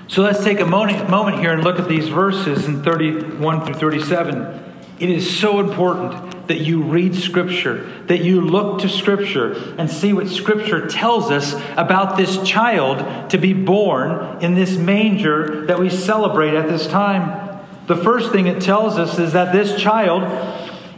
So 0.06 0.22
let's 0.22 0.44
take 0.44 0.60
a 0.60 0.66
moment, 0.66 1.10
moment 1.10 1.40
here 1.40 1.52
and 1.52 1.64
look 1.64 1.80
at 1.80 1.88
these 1.88 2.08
verses 2.08 2.66
in 2.66 2.84
31 2.84 3.66
through 3.66 3.74
37. 3.74 4.74
It 5.00 5.10
is 5.10 5.36
so 5.36 5.58
important 5.58 6.29
that 6.50 6.62
you 6.62 6.82
read 6.82 7.14
Scripture, 7.14 7.88
that 8.08 8.24
you 8.24 8.40
look 8.40 8.80
to 8.80 8.88
Scripture 8.88 9.52
and 9.78 9.88
see 9.88 10.12
what 10.12 10.26
Scripture 10.26 10.88
tells 10.88 11.30
us 11.30 11.54
about 11.76 12.16
this 12.16 12.42
child 12.42 13.30
to 13.30 13.38
be 13.38 13.52
born 13.52 14.42
in 14.42 14.56
this 14.56 14.76
manger 14.76 15.64
that 15.66 15.78
we 15.78 15.88
celebrate 15.88 16.54
at 16.54 16.68
this 16.68 16.88
time. 16.88 17.62
The 17.86 17.94
first 17.94 18.32
thing 18.32 18.48
it 18.48 18.60
tells 18.60 18.98
us 18.98 19.16
is 19.20 19.32
that 19.32 19.52
this 19.52 19.80
child 19.80 20.24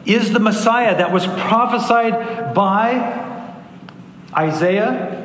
is 0.06 0.32
the 0.32 0.40
Messiah 0.40 0.96
that 0.96 1.12
was 1.12 1.26
prophesied 1.26 2.54
by 2.54 3.52
Isaiah 4.34 5.18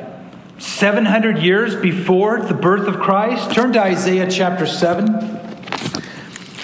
700 0.58 1.38
years 1.38 1.74
before 1.74 2.42
the 2.42 2.52
birth 2.52 2.86
of 2.86 3.00
Christ. 3.00 3.50
Turn 3.52 3.72
to 3.72 3.80
Isaiah 3.80 4.30
chapter 4.30 4.66
7. 4.66 5.37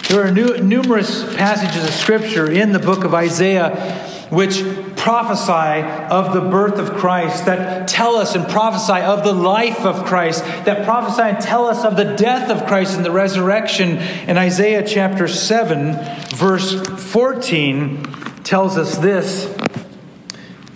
There 0.09 0.23
are 0.27 0.31
new, 0.31 0.59
numerous 0.59 1.25
passages 1.35 1.83
of 1.83 1.91
Scripture 1.91 2.51
in 2.51 2.73
the 2.73 2.79
book 2.79 3.05
of 3.05 3.15
Isaiah 3.15 4.11
which 4.31 4.63
prophesy 4.97 5.83
of 6.11 6.35
the 6.35 6.41
birth 6.41 6.79
of 6.79 6.95
Christ, 6.95 7.47
that 7.47 7.89
tell 7.89 8.17
us 8.17 8.35
and 8.35 8.47
prophesy 8.49 9.01
of 9.01 9.25
the 9.25 9.33
life 9.33 9.81
of 9.85 10.05
Christ, 10.05 10.45
that 10.65 10.85
prophesy 10.85 11.23
and 11.23 11.41
tell 11.41 11.67
us 11.67 11.85
of 11.85 11.97
the 11.97 12.17
death 12.17 12.51
of 12.51 12.67
Christ 12.67 12.97
and 12.97 13.05
the 13.05 13.11
resurrection. 13.11 13.99
In 14.29 14.37
Isaiah 14.37 14.87
chapter 14.87 15.29
7, 15.29 15.95
verse 16.37 16.81
14, 17.13 18.03
tells 18.45 18.77
us 18.77 18.99
this 18.99 19.55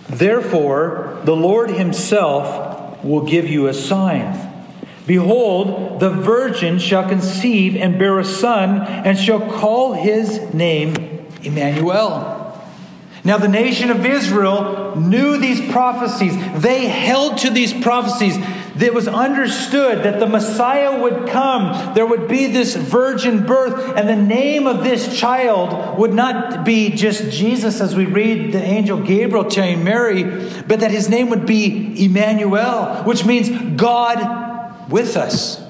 Therefore, 0.09 1.21
the 1.23 1.35
Lord 1.35 1.69
Himself 1.69 3.03
will 3.03 3.25
give 3.25 3.47
you 3.47 3.67
a 3.67 3.73
sign. 3.73 4.48
Behold, 5.09 5.99
the 5.99 6.11
virgin 6.11 6.77
shall 6.77 7.09
conceive 7.09 7.75
and 7.75 7.97
bear 7.97 8.19
a 8.19 8.23
son, 8.23 8.81
and 8.81 9.17
shall 9.17 9.39
call 9.39 9.93
his 9.93 10.53
name 10.53 11.25
Emmanuel. 11.41 12.55
Now, 13.23 13.39
the 13.39 13.47
nation 13.47 13.89
of 13.89 14.05
Israel 14.05 14.95
knew 14.95 15.37
these 15.37 15.71
prophecies. 15.71 16.35
They 16.61 16.85
held 16.85 17.39
to 17.39 17.49
these 17.49 17.73
prophecies. 17.73 18.37
It 18.79 18.93
was 18.93 19.07
understood 19.07 20.03
that 20.03 20.19
the 20.19 20.27
Messiah 20.27 21.01
would 21.01 21.27
come. 21.27 21.95
There 21.95 22.05
would 22.05 22.27
be 22.27 22.45
this 22.45 22.75
virgin 22.75 23.47
birth, 23.47 23.97
and 23.97 24.07
the 24.07 24.15
name 24.15 24.67
of 24.67 24.83
this 24.83 25.19
child 25.19 25.97
would 25.97 26.13
not 26.13 26.63
be 26.63 26.91
just 26.91 27.31
Jesus, 27.31 27.81
as 27.81 27.95
we 27.95 28.05
read 28.05 28.51
the 28.51 28.61
angel 28.61 29.01
Gabriel 29.01 29.45
telling 29.45 29.83
Mary, 29.83 30.21
but 30.67 30.81
that 30.81 30.91
his 30.91 31.09
name 31.09 31.31
would 31.31 31.47
be 31.47 32.05
Emmanuel, 32.05 33.03
which 33.05 33.25
means 33.25 33.49
God 33.75 34.48
with 34.89 35.15
us. 35.17 35.63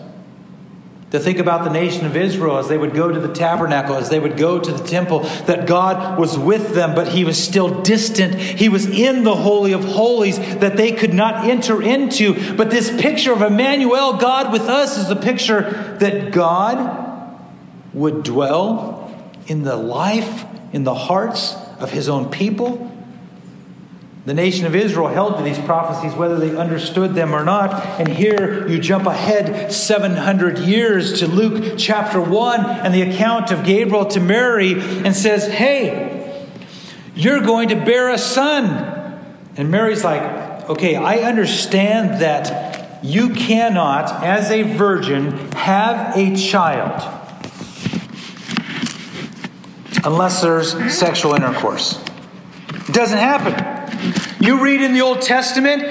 To 1.12 1.20
think 1.20 1.40
about 1.40 1.64
the 1.64 1.72
nation 1.72 2.06
of 2.06 2.16
Israel 2.16 2.58
as 2.58 2.68
they 2.68 2.78
would 2.78 2.94
go 2.94 3.12
to 3.12 3.20
the 3.20 3.34
tabernacle, 3.34 3.96
as 3.96 4.10
they 4.10 4.20
would 4.20 4.38
go 4.38 4.60
to 4.60 4.72
the 4.72 4.88
temple, 4.88 5.22
that 5.48 5.66
God 5.66 6.20
was 6.20 6.38
with 6.38 6.76
them, 6.76 6.94
but 6.94 7.08
He 7.08 7.26
was 7.26 7.44
still 7.44 7.82
distant. 7.82 8.36
He 8.36 8.70
was 8.70 8.86
in 8.86 9.24
the 9.24 9.36
Holy 9.36 9.72
of 9.72 9.84
Holies 9.84 10.38
that 10.38 10.78
they 10.78 10.92
could 10.92 11.14
not 11.14 11.46
enter 11.46 11.82
into. 11.82 12.56
But 12.56 12.70
this 12.70 12.92
picture 13.02 13.34
of 13.34 13.42
Emmanuel, 13.42 14.18
God 14.18 14.54
with 14.54 14.64
us, 14.64 15.00
is 15.00 15.10
a 15.10 15.16
picture 15.16 15.98
that 16.00 16.32
God 16.32 17.40
would 17.94 18.22
dwell 18.22 19.12
in 19.48 19.64
the 19.64 19.76
life, 19.76 20.46
in 20.74 20.84
the 20.84 20.94
hearts 20.94 21.56
of 21.80 21.90
His 21.90 22.08
own 22.08 22.30
people 22.30 22.96
the 24.30 24.36
nation 24.36 24.68
of 24.68 24.76
Israel 24.76 25.08
held 25.08 25.38
to 25.38 25.44
these 25.44 25.58
prophecies 25.58 26.14
whether 26.14 26.38
they 26.38 26.56
understood 26.56 27.16
them 27.16 27.34
or 27.34 27.44
not. 27.44 27.74
And 28.00 28.08
here 28.08 28.68
you 28.68 28.78
jump 28.78 29.08
ahead 29.08 29.74
700 29.74 30.60
years 30.60 31.22
to 31.22 31.28
Luke 31.28 31.80
chapter 31.80 32.22
1 32.22 32.64
and 32.64 32.94
the 32.94 33.02
account 33.02 33.50
of 33.50 33.64
Gabriel 33.64 34.06
to 34.06 34.20
Mary 34.20 34.74
and 34.74 35.16
says, 35.16 35.48
Hey, 35.48 36.46
you're 37.16 37.42
going 37.42 37.70
to 37.70 37.76
bear 37.76 38.12
a 38.12 38.20
son. 38.20 38.68
And 39.58 39.72
Mary's 39.72 40.04
like, 40.04 40.70
Okay, 40.70 40.96
I 40.96 41.28
understand 41.28 42.22
that 42.22 43.04
you 43.04 43.34
cannot, 43.34 44.24
as 44.24 44.52
a 44.52 44.62
virgin, 44.62 45.32
have 45.54 46.16
a 46.16 46.36
child 46.36 47.02
unless 50.06 50.44
there's 50.44 50.94
sexual 50.94 51.34
intercourse. 51.34 52.00
It 52.88 52.94
doesn't 52.94 53.18
happen. 53.18 53.79
You 54.40 54.64
read 54.64 54.82
in 54.82 54.94
the 54.94 55.02
Old 55.02 55.22
Testament 55.22 55.84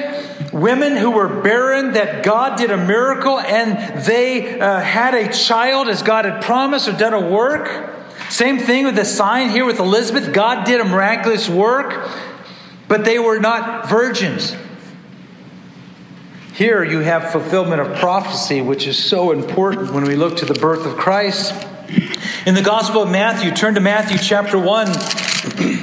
women 0.54 0.96
who 0.96 1.10
were 1.10 1.42
barren 1.42 1.92
that 1.92 2.24
God 2.24 2.56
did 2.56 2.70
a 2.70 2.78
miracle 2.78 3.38
and 3.38 4.02
they 4.04 4.58
uh, 4.58 4.80
had 4.80 5.14
a 5.14 5.30
child 5.30 5.88
as 5.88 6.02
God 6.02 6.24
had 6.24 6.42
promised 6.42 6.88
or 6.88 6.92
done 6.92 7.12
a 7.12 7.28
work. 7.30 7.94
Same 8.30 8.58
thing 8.58 8.86
with 8.86 8.96
the 8.96 9.04
sign 9.04 9.50
here 9.50 9.66
with 9.66 9.78
Elizabeth. 9.78 10.32
God 10.32 10.64
did 10.64 10.80
a 10.80 10.84
miraculous 10.84 11.48
work, 11.48 12.10
but 12.88 13.04
they 13.04 13.18
were 13.18 13.38
not 13.38 13.88
virgins. 13.88 14.56
Here 16.54 16.82
you 16.82 17.00
have 17.00 17.30
fulfillment 17.30 17.82
of 17.82 17.98
prophecy, 17.98 18.62
which 18.62 18.86
is 18.86 18.96
so 18.96 19.30
important 19.30 19.92
when 19.92 20.04
we 20.04 20.16
look 20.16 20.38
to 20.38 20.46
the 20.46 20.58
birth 20.58 20.86
of 20.86 20.96
Christ. 20.96 21.52
In 22.46 22.54
the 22.54 22.62
Gospel 22.62 23.02
of 23.02 23.10
Matthew, 23.10 23.50
turn 23.50 23.74
to 23.74 23.80
Matthew 23.80 24.16
chapter 24.16 24.58
1. 24.58 24.88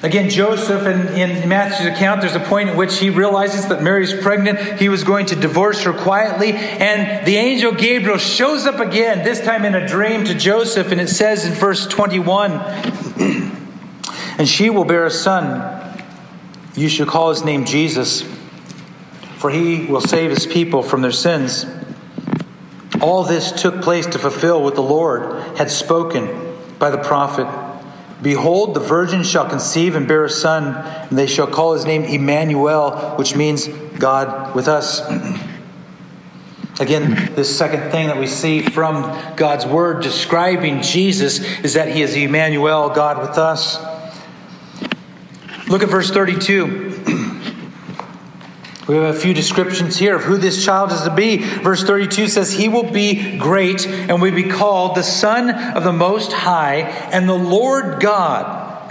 Again, 0.00 0.30
Joseph, 0.30 0.86
in, 0.86 1.08
in 1.18 1.48
Matthew's 1.48 1.88
account, 1.88 2.20
there's 2.20 2.36
a 2.36 2.40
point 2.40 2.68
at 2.68 2.76
which 2.76 2.98
he 2.98 3.10
realizes 3.10 3.66
that 3.66 3.82
Mary's 3.82 4.14
pregnant. 4.14 4.80
He 4.80 4.88
was 4.88 5.02
going 5.02 5.26
to 5.26 5.36
divorce 5.36 5.82
her 5.82 5.92
quietly. 5.92 6.52
And 6.52 7.26
the 7.26 7.34
angel 7.34 7.72
Gabriel 7.72 8.18
shows 8.18 8.64
up 8.64 8.78
again, 8.78 9.24
this 9.24 9.40
time 9.40 9.64
in 9.64 9.74
a 9.74 9.88
dream 9.88 10.24
to 10.26 10.34
Joseph. 10.34 10.92
And 10.92 11.00
it 11.00 11.08
says 11.08 11.44
in 11.44 11.52
verse 11.52 11.88
21 11.88 12.52
And 14.38 14.48
she 14.48 14.70
will 14.70 14.84
bear 14.84 15.04
a 15.04 15.10
son. 15.10 16.04
You 16.76 16.88
shall 16.88 17.06
call 17.06 17.30
his 17.30 17.44
name 17.44 17.64
Jesus, 17.64 18.22
for 19.38 19.50
he 19.50 19.86
will 19.86 20.00
save 20.00 20.30
his 20.30 20.46
people 20.46 20.84
from 20.84 21.02
their 21.02 21.10
sins. 21.10 21.66
All 23.00 23.24
this 23.24 23.50
took 23.50 23.82
place 23.82 24.06
to 24.06 24.18
fulfill 24.20 24.62
what 24.62 24.76
the 24.76 24.82
Lord 24.82 25.58
had 25.58 25.72
spoken 25.72 26.56
by 26.78 26.90
the 26.90 26.98
prophet. 26.98 27.67
Behold, 28.22 28.74
the 28.74 28.80
virgin 28.80 29.22
shall 29.22 29.48
conceive 29.48 29.94
and 29.94 30.08
bear 30.08 30.24
a 30.24 30.30
son, 30.30 30.74
and 31.08 31.16
they 31.16 31.26
shall 31.26 31.46
call 31.46 31.74
his 31.74 31.84
name 31.84 32.02
Emmanuel, 32.02 33.16
which 33.16 33.36
means 33.36 33.68
God 33.98 34.54
with 34.56 34.66
us. 34.66 35.00
Again, 36.80 37.34
this 37.34 37.56
second 37.56 37.90
thing 37.90 38.06
that 38.06 38.18
we 38.18 38.26
see 38.28 38.62
from 38.62 39.02
God's 39.36 39.66
word 39.66 40.02
describing 40.02 40.80
Jesus 40.82 41.40
is 41.64 41.74
that 41.74 41.88
he 41.88 42.02
is 42.02 42.14
Emmanuel, 42.14 42.90
God 42.90 43.18
with 43.18 43.36
us. 43.36 43.78
Look 45.68 45.82
at 45.82 45.88
verse 45.88 46.10
32. 46.10 46.87
We 48.88 48.94
have 48.96 49.14
a 49.14 49.18
few 49.18 49.34
descriptions 49.34 49.98
here 49.98 50.16
of 50.16 50.22
who 50.22 50.38
this 50.38 50.64
child 50.64 50.92
is 50.92 51.02
to 51.02 51.14
be. 51.14 51.36
Verse 51.36 51.84
32 51.84 52.26
says, 52.28 52.54
He 52.54 52.68
will 52.68 52.90
be 52.90 53.36
great 53.36 53.86
and 53.86 54.22
will 54.22 54.34
be 54.34 54.48
called 54.48 54.96
the 54.96 55.02
Son 55.02 55.50
of 55.50 55.84
the 55.84 55.92
Most 55.92 56.32
High, 56.32 56.80
and 57.12 57.28
the 57.28 57.34
Lord 57.34 58.00
God 58.00 58.90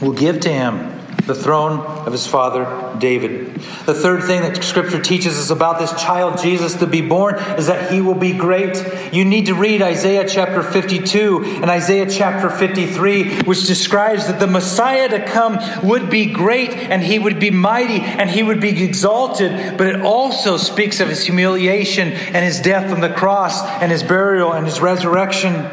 will 0.00 0.14
give 0.14 0.40
to 0.40 0.48
him 0.52 0.95
the 1.26 1.34
throne 1.34 1.80
of 1.80 2.12
his 2.12 2.26
father 2.26 2.94
David. 2.98 3.54
The 3.84 3.94
third 3.94 4.22
thing 4.22 4.42
that 4.42 4.62
scripture 4.62 5.02
teaches 5.02 5.36
us 5.36 5.50
about 5.50 5.80
this 5.80 5.90
child 6.00 6.38
Jesus 6.38 6.74
to 6.76 6.86
be 6.86 7.00
born 7.00 7.34
is 7.58 7.66
that 7.66 7.90
he 7.90 8.00
will 8.00 8.14
be 8.14 8.32
great. 8.32 8.80
You 9.12 9.24
need 9.24 9.46
to 9.46 9.54
read 9.54 9.82
Isaiah 9.82 10.26
chapter 10.28 10.62
52 10.62 11.42
and 11.62 11.70
Isaiah 11.70 12.08
chapter 12.08 12.48
53, 12.48 13.42
which 13.42 13.66
describes 13.66 14.28
that 14.28 14.38
the 14.38 14.46
Messiah 14.46 15.08
to 15.08 15.24
come 15.26 15.58
would 15.82 16.10
be 16.10 16.26
great 16.26 16.70
and 16.70 17.02
he 17.02 17.18
would 17.18 17.40
be 17.40 17.50
mighty 17.50 18.00
and 18.00 18.30
he 18.30 18.44
would 18.44 18.60
be 18.60 18.84
exalted, 18.84 19.76
but 19.76 19.88
it 19.88 20.02
also 20.02 20.56
speaks 20.56 21.00
of 21.00 21.08
his 21.08 21.24
humiliation 21.24 22.12
and 22.12 22.44
his 22.44 22.60
death 22.60 22.92
on 22.92 23.00
the 23.00 23.10
cross 23.10 23.62
and 23.80 23.90
his 23.90 24.04
burial 24.04 24.52
and 24.52 24.64
his 24.64 24.80
resurrection. 24.80 25.68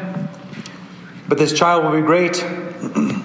But 1.27 1.37
this 1.37 1.53
child 1.53 1.83
will 1.83 1.99
be 1.99 2.05
great. 2.05 2.43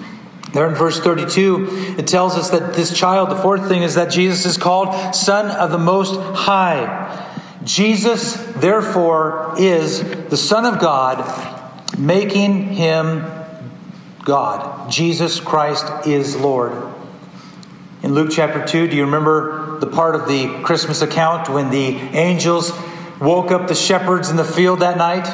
There 0.52 0.66
in 0.66 0.74
verse 0.74 0.98
32, 0.98 1.96
it 1.98 2.06
tells 2.06 2.36
us 2.36 2.50
that 2.50 2.74
this 2.74 2.96
child, 2.96 3.30
the 3.30 3.36
fourth 3.36 3.68
thing 3.68 3.82
is 3.82 3.96
that 3.96 4.10
Jesus 4.10 4.46
is 4.46 4.56
called 4.56 5.14
Son 5.14 5.50
of 5.50 5.70
the 5.70 5.78
Most 5.78 6.18
High. 6.36 7.36
Jesus, 7.64 8.34
therefore, 8.54 9.54
is 9.58 10.02
the 10.28 10.36
Son 10.36 10.64
of 10.64 10.80
God, 10.80 11.98
making 11.98 12.72
him 12.72 13.24
God. 14.24 14.90
Jesus 14.90 15.38
Christ 15.38 16.06
is 16.06 16.34
Lord. 16.36 16.72
In 18.02 18.14
Luke 18.14 18.30
chapter 18.30 18.64
2, 18.64 18.88
do 18.88 18.96
you 18.96 19.04
remember 19.04 19.78
the 19.80 19.86
part 19.86 20.14
of 20.14 20.28
the 20.28 20.60
Christmas 20.62 21.02
account 21.02 21.48
when 21.48 21.68
the 21.68 21.96
angels 22.16 22.72
woke 23.20 23.50
up 23.50 23.68
the 23.68 23.74
shepherds 23.74 24.30
in 24.30 24.36
the 24.36 24.44
field 24.44 24.80
that 24.80 24.96
night? 24.96 25.26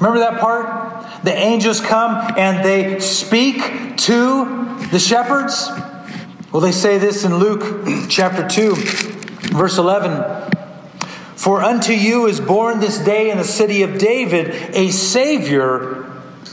Remember 0.00 0.18
that 0.18 0.40
part? 0.40 1.01
The 1.24 1.34
angels 1.34 1.80
come 1.80 2.34
and 2.36 2.64
they 2.64 2.98
speak 3.00 3.96
to 3.98 4.44
the 4.90 4.98
shepherds. 4.98 5.68
Well, 6.50 6.60
they 6.60 6.72
say 6.72 6.98
this 6.98 7.24
in 7.24 7.36
Luke 7.36 8.08
chapter 8.08 8.46
2, 8.46 8.74
verse 8.74 9.78
11. 9.78 10.50
For 11.36 11.62
unto 11.62 11.92
you 11.92 12.26
is 12.26 12.40
born 12.40 12.80
this 12.80 12.98
day 12.98 13.30
in 13.30 13.38
the 13.38 13.44
city 13.44 13.82
of 13.82 13.98
David 13.98 14.50
a 14.74 14.90
Savior 14.90 16.04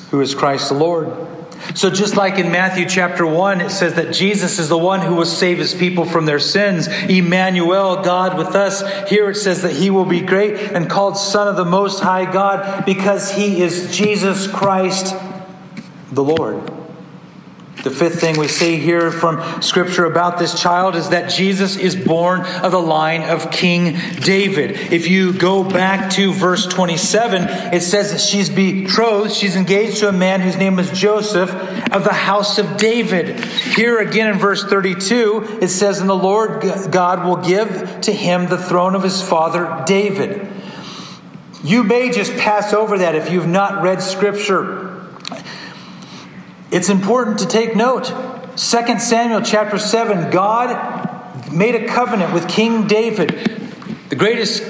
who 0.10 0.22
is 0.22 0.34
Christ 0.34 0.70
the 0.70 0.76
Lord. 0.76 1.29
So, 1.76 1.90
just 1.90 2.16
like 2.16 2.40
in 2.40 2.52
Matthew 2.52 2.86
chapter 2.88 3.26
1, 3.26 3.62
it 3.62 3.70
says 3.70 3.96
that 3.96 4.14
Jesus 4.14 4.60
is 4.60 4.70
the 4.70 4.78
one 4.78 5.02
who 5.02 5.16
will 5.16 5.26
save 5.26 5.58
his 5.58 5.74
people 5.74 6.06
from 6.06 6.26
their 6.26 6.40
sins. 6.40 6.88
Emmanuel, 6.88 8.02
God 8.02 8.38
with 8.38 8.56
us. 8.56 9.10
Here 9.10 9.30
it 9.30 9.36
says 9.36 9.62
that 9.62 9.74
he 9.74 9.90
will 9.90 10.06
be 10.06 10.22
great 10.22 10.56
and 10.58 10.90
called 10.90 11.18
Son 11.18 11.48
of 11.48 11.56
the 11.56 11.66
Most 11.66 12.00
High 12.00 12.32
God 12.32 12.86
because 12.86 13.32
he 13.32 13.62
is 13.62 13.96
Jesus 13.96 14.48
Christ 14.48 15.16
the 16.12 16.24
Lord. 16.24 16.79
The 17.84 17.92
fifth 17.92 18.20
thing 18.20 18.38
we 18.38 18.50
see 18.50 18.76
here 18.76 19.10
from 19.10 19.62
Scripture 19.62 20.04
about 20.04 20.38
this 20.38 20.60
child 20.60 20.98
is 20.98 21.10
that 21.10 21.32
Jesus 21.32 21.78
is 21.78 21.96
born 21.96 22.42
of 22.42 22.74
the 22.74 22.82
line 22.82 23.24
of 23.24 23.52
King 23.52 23.98
David. 24.20 24.72
If 24.92 25.08
you 25.08 25.32
go 25.32 25.64
back 25.64 26.12
to 26.16 26.34
verse 26.34 26.66
27, 26.68 27.74
it 27.74 27.82
says 27.82 28.12
that 28.12 28.20
she's 28.20 28.50
betrothed, 28.50 29.32
she's 29.32 29.56
engaged 29.56 30.00
to 30.00 30.10
a 30.10 30.12
man 30.12 30.42
whose 30.42 30.58
name 30.58 30.76
was 30.76 30.92
Joseph 30.92 31.54
of 31.94 32.04
the 32.04 32.14
house 32.14 32.58
of 32.58 32.76
David. 32.76 33.40
Here 33.46 34.00
again 34.00 34.28
in 34.28 34.40
verse 34.40 34.66
32, 34.66 35.60
it 35.62 35.70
says, 35.70 36.02
And 36.02 36.10
the 36.10 36.16
Lord 36.16 36.62
God 36.92 37.26
will 37.26 37.38
give 37.38 38.02
to 38.02 38.12
him 38.12 38.50
the 38.50 38.58
throne 38.58 38.94
of 38.94 39.04
his 39.04 39.22
father 39.22 39.84
David. 39.86 40.48
You 41.64 41.84
may 41.84 42.12
just 42.12 42.36
pass 42.36 42.74
over 42.74 42.98
that 42.98 43.16
if 43.16 43.32
you've 43.32 43.48
not 43.48 43.84
read 43.84 44.02
Scripture. 44.02 44.89
It's 46.72 46.90
important 46.90 47.40
to 47.40 47.48
take 47.48 47.76
note. 47.76 48.06
2 48.56 49.00
Samuel 49.00 49.42
chapter 49.42 49.80
7, 49.80 50.30
God 50.30 51.52
made 51.52 51.74
a 51.74 51.88
covenant 51.88 52.32
with 52.32 52.48
King 52.48 52.86
David, 52.86 53.30
the 54.10 54.16
greatest 54.16 54.64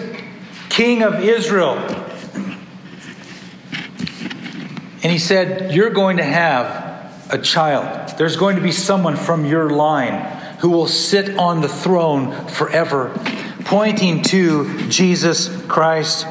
king 0.70 1.04
of 1.04 1.16
Israel. 1.16 1.76
And 5.02 5.12
he 5.12 5.18
said, 5.18 5.74
You're 5.74 5.90
going 5.90 6.18
to 6.18 6.24
have 6.24 7.30
a 7.30 7.38
child. 7.38 8.18
There's 8.18 8.38
going 8.38 8.56
to 8.56 8.62
be 8.62 8.72
someone 8.72 9.18
from 9.18 9.44
your 9.44 9.70
line 9.70 10.22
who 10.60 10.70
will 10.70 10.88
sit 10.88 11.38
on 11.38 11.60
the 11.60 11.68
throne 11.68 12.48
forever, 12.48 13.12
pointing 13.66 14.22
to 14.24 14.88
Jesus 14.88 15.50
Christ. 15.66 16.26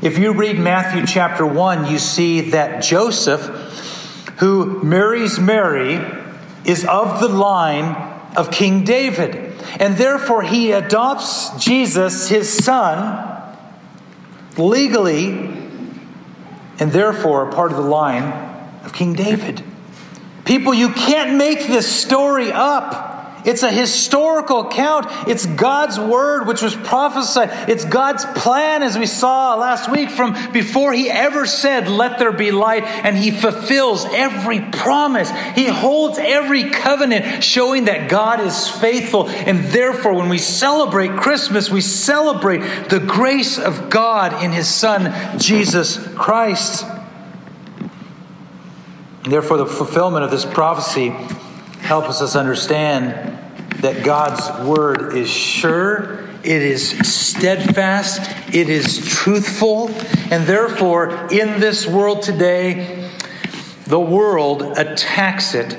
If 0.00 0.16
you 0.16 0.32
read 0.32 0.58
Matthew 0.58 1.04
chapter 1.06 1.44
1, 1.44 1.90
you 1.90 1.98
see 1.98 2.50
that 2.52 2.82
Joseph 2.82 3.69
who 4.40 4.82
marries 4.82 5.38
Mary, 5.38 6.00
is 6.64 6.84
of 6.86 7.20
the 7.20 7.28
line 7.28 7.94
of 8.36 8.50
King 8.50 8.84
David. 8.84 9.34
And 9.78 9.96
therefore, 9.96 10.42
he 10.42 10.72
adopts 10.72 11.50
Jesus, 11.62 12.28
his 12.28 12.50
son, 12.50 13.56
legally, 14.56 15.28
and 16.78 16.90
therefore 16.90 17.48
a 17.48 17.52
part 17.52 17.70
of 17.70 17.76
the 17.76 17.84
line 17.84 18.24
of 18.84 18.94
King 18.94 19.12
David. 19.12 19.62
People, 20.46 20.72
you 20.72 20.88
can't 20.88 21.36
make 21.36 21.66
this 21.66 21.86
story 21.86 22.50
up. 22.50 23.09
It's 23.44 23.62
a 23.62 23.70
historical 23.70 24.68
account. 24.68 25.06
It's 25.28 25.46
God's 25.46 25.98
word 25.98 26.46
which 26.46 26.62
was 26.62 26.74
prophesied. 26.74 27.70
It's 27.70 27.84
God's 27.84 28.24
plan, 28.24 28.82
as 28.82 28.98
we 28.98 29.06
saw 29.06 29.54
last 29.54 29.90
week, 29.90 30.10
from 30.10 30.36
before 30.52 30.92
He 30.92 31.08
ever 31.08 31.46
said, 31.46 31.88
Let 31.88 32.18
there 32.18 32.32
be 32.32 32.50
light, 32.50 32.84
and 32.84 33.16
He 33.16 33.30
fulfills 33.30 34.04
every 34.06 34.60
promise. 34.60 35.30
He 35.54 35.66
holds 35.66 36.18
every 36.18 36.70
covenant, 36.70 37.42
showing 37.42 37.86
that 37.86 38.10
God 38.10 38.40
is 38.40 38.68
faithful. 38.68 39.28
And 39.28 39.64
therefore, 39.66 40.14
when 40.14 40.28
we 40.28 40.38
celebrate 40.38 41.16
Christmas, 41.16 41.70
we 41.70 41.80
celebrate 41.80 42.60
the 42.90 43.00
grace 43.00 43.58
of 43.58 43.88
God 43.88 44.44
in 44.44 44.52
His 44.52 44.68
Son, 44.68 45.38
Jesus 45.38 46.06
Christ. 46.14 46.84
And 49.24 49.32
therefore, 49.32 49.58
the 49.58 49.66
fulfillment 49.66 50.24
of 50.24 50.30
this 50.30 50.44
prophecy 50.44 51.14
helps 51.90 52.22
us 52.22 52.36
understand 52.36 53.36
that 53.80 54.04
God's 54.04 54.64
word 54.64 55.16
is 55.16 55.28
sure, 55.28 56.20
it 56.44 56.62
is 56.62 56.90
steadfast, 57.00 58.20
it 58.54 58.68
is 58.68 59.04
truthful, 59.08 59.88
and 60.30 60.46
therefore, 60.46 61.10
in 61.32 61.58
this 61.58 61.88
world 61.88 62.22
today, 62.22 63.10
the 63.88 63.98
world 63.98 64.62
attacks 64.78 65.52
it 65.56 65.76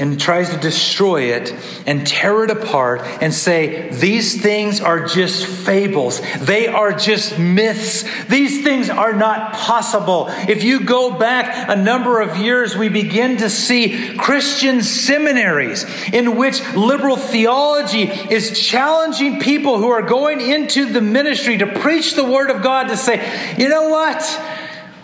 and 0.00 0.18
tries 0.18 0.50
to 0.50 0.56
destroy 0.56 1.34
it 1.34 1.54
and 1.86 2.06
tear 2.06 2.44
it 2.44 2.50
apart 2.50 3.02
and 3.20 3.32
say, 3.32 3.90
these 3.90 4.40
things 4.42 4.80
are 4.80 5.06
just 5.06 5.46
fables. 5.46 6.20
They 6.40 6.66
are 6.66 6.92
just 6.92 7.38
myths. 7.38 8.04
These 8.24 8.64
things 8.64 8.90
are 8.90 9.12
not 9.12 9.52
possible. 9.52 10.26
If 10.48 10.64
you 10.64 10.80
go 10.80 11.16
back 11.18 11.68
a 11.68 11.76
number 11.76 12.20
of 12.20 12.36
years, 12.36 12.76
we 12.76 12.88
begin 12.88 13.36
to 13.38 13.50
see 13.50 14.16
Christian 14.16 14.82
seminaries 14.82 15.84
in 16.12 16.36
which 16.36 16.60
liberal 16.74 17.16
theology 17.16 18.02
is 18.02 18.58
challenging 18.58 19.40
people 19.40 19.78
who 19.78 19.88
are 19.88 20.02
going 20.02 20.40
into 20.40 20.86
the 20.86 21.00
ministry 21.00 21.58
to 21.58 21.66
preach 21.66 22.14
the 22.14 22.24
Word 22.24 22.50
of 22.50 22.62
God 22.62 22.88
to 22.88 22.96
say, 22.96 23.54
you 23.58 23.68
know 23.68 23.88
what? 23.88 24.18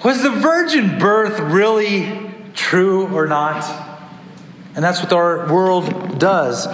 Was 0.04 0.22
the 0.22 0.30
virgin 0.30 0.98
birth 0.98 1.38
really 1.40 2.32
true 2.54 3.08
or 3.14 3.26
not? 3.26 3.85
And 4.76 4.84
that's 4.84 5.02
what 5.02 5.14
our 5.14 5.50
world 5.50 6.18
does 6.18 6.66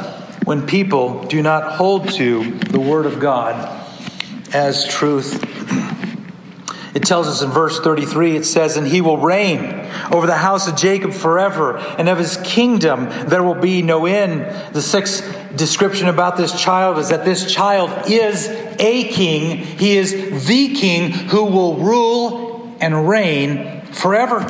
when 0.44 0.66
people 0.66 1.22
do 1.22 1.40
not 1.40 1.76
hold 1.76 2.10
to 2.10 2.50
the 2.58 2.80
Word 2.80 3.06
of 3.06 3.20
God 3.20 3.88
as 4.52 4.88
truth. 4.88 5.40
It 6.96 7.04
tells 7.04 7.28
us 7.28 7.42
in 7.42 7.50
verse 7.50 7.78
33, 7.78 8.36
it 8.36 8.44
says, 8.44 8.76
And 8.76 8.88
he 8.88 9.00
will 9.00 9.18
reign 9.18 9.88
over 10.10 10.26
the 10.26 10.36
house 10.36 10.66
of 10.66 10.74
Jacob 10.74 11.12
forever, 11.12 11.78
and 11.78 12.08
of 12.08 12.18
his 12.18 12.38
kingdom 12.38 13.08
there 13.28 13.42
will 13.42 13.54
be 13.54 13.82
no 13.82 14.04
end. 14.06 14.74
The 14.74 14.82
sixth 14.82 15.56
description 15.56 16.08
about 16.08 16.36
this 16.36 16.60
child 16.60 16.98
is 16.98 17.10
that 17.10 17.24
this 17.24 17.50
child 17.50 18.10
is 18.10 18.48
a 18.48 19.04
king. 19.10 19.58
He 19.58 19.96
is 19.96 20.46
the 20.48 20.74
king 20.74 21.12
who 21.12 21.44
will 21.44 21.76
rule 21.76 22.76
and 22.80 23.08
reign 23.08 23.82
forever. 23.92 24.40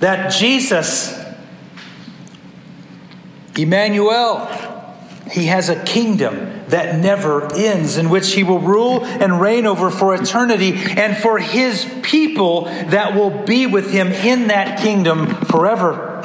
That 0.00 0.32
Jesus 0.32 1.17
Emmanuel. 3.58 4.46
He 5.30 5.46
has 5.46 5.68
a 5.68 5.82
kingdom 5.84 6.64
that 6.68 6.98
never 6.98 7.52
ends, 7.54 7.98
in 7.98 8.08
which 8.08 8.32
he 8.32 8.42
will 8.42 8.60
rule 8.60 9.04
and 9.04 9.40
reign 9.40 9.66
over 9.66 9.90
for 9.90 10.14
eternity, 10.14 10.72
and 10.74 11.16
for 11.16 11.38
his 11.38 11.84
people 12.02 12.64
that 12.64 13.14
will 13.14 13.44
be 13.44 13.66
with 13.66 13.90
him 13.90 14.08
in 14.08 14.48
that 14.48 14.80
kingdom 14.80 15.26
forever. 15.46 16.20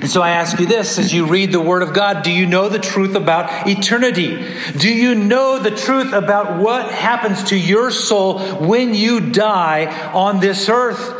And 0.00 0.10
so 0.10 0.20
I 0.20 0.30
ask 0.30 0.60
you 0.60 0.66
this 0.66 0.98
as 0.98 1.12
you 1.12 1.26
read 1.26 1.52
the 1.52 1.60
Word 1.60 1.82
of 1.82 1.94
God 1.94 2.22
do 2.22 2.30
you 2.30 2.44
know 2.44 2.68
the 2.68 2.78
truth 2.78 3.14
about 3.14 3.66
eternity? 3.66 4.44
Do 4.76 4.92
you 4.92 5.14
know 5.14 5.58
the 5.58 5.70
truth 5.70 6.12
about 6.12 6.62
what 6.62 6.90
happens 6.90 7.44
to 7.44 7.56
your 7.56 7.90
soul 7.90 8.38
when 8.56 8.94
you 8.94 9.32
die 9.32 10.12
on 10.12 10.40
this 10.40 10.68
earth? 10.68 11.14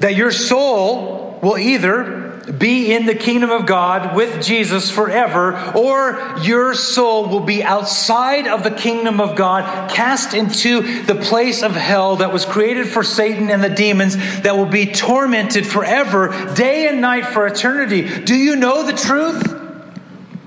That 0.00 0.16
your 0.16 0.32
soul 0.32 1.38
will 1.42 1.56
either 1.56 2.23
be 2.44 2.92
in 2.92 3.06
the 3.06 3.14
kingdom 3.14 3.50
of 3.50 3.66
God 3.66 4.14
with 4.14 4.42
Jesus 4.42 4.90
forever, 4.90 5.72
or 5.74 6.36
your 6.42 6.74
soul 6.74 7.28
will 7.28 7.40
be 7.40 7.62
outside 7.62 8.46
of 8.46 8.62
the 8.62 8.70
kingdom 8.70 9.20
of 9.20 9.34
God, 9.34 9.90
cast 9.90 10.34
into 10.34 11.02
the 11.04 11.14
place 11.14 11.62
of 11.62 11.72
hell 11.72 12.16
that 12.16 12.32
was 12.32 12.44
created 12.44 12.86
for 12.86 13.02
Satan 13.02 13.50
and 13.50 13.64
the 13.64 13.70
demons, 13.70 14.16
that 14.42 14.56
will 14.56 14.66
be 14.66 14.86
tormented 14.86 15.66
forever, 15.66 16.28
day 16.54 16.86
and 16.86 17.00
night 17.00 17.26
for 17.26 17.46
eternity. 17.46 18.24
Do 18.24 18.34
you 18.34 18.56
know 18.56 18.84
the 18.84 18.92
truth? 18.92 19.60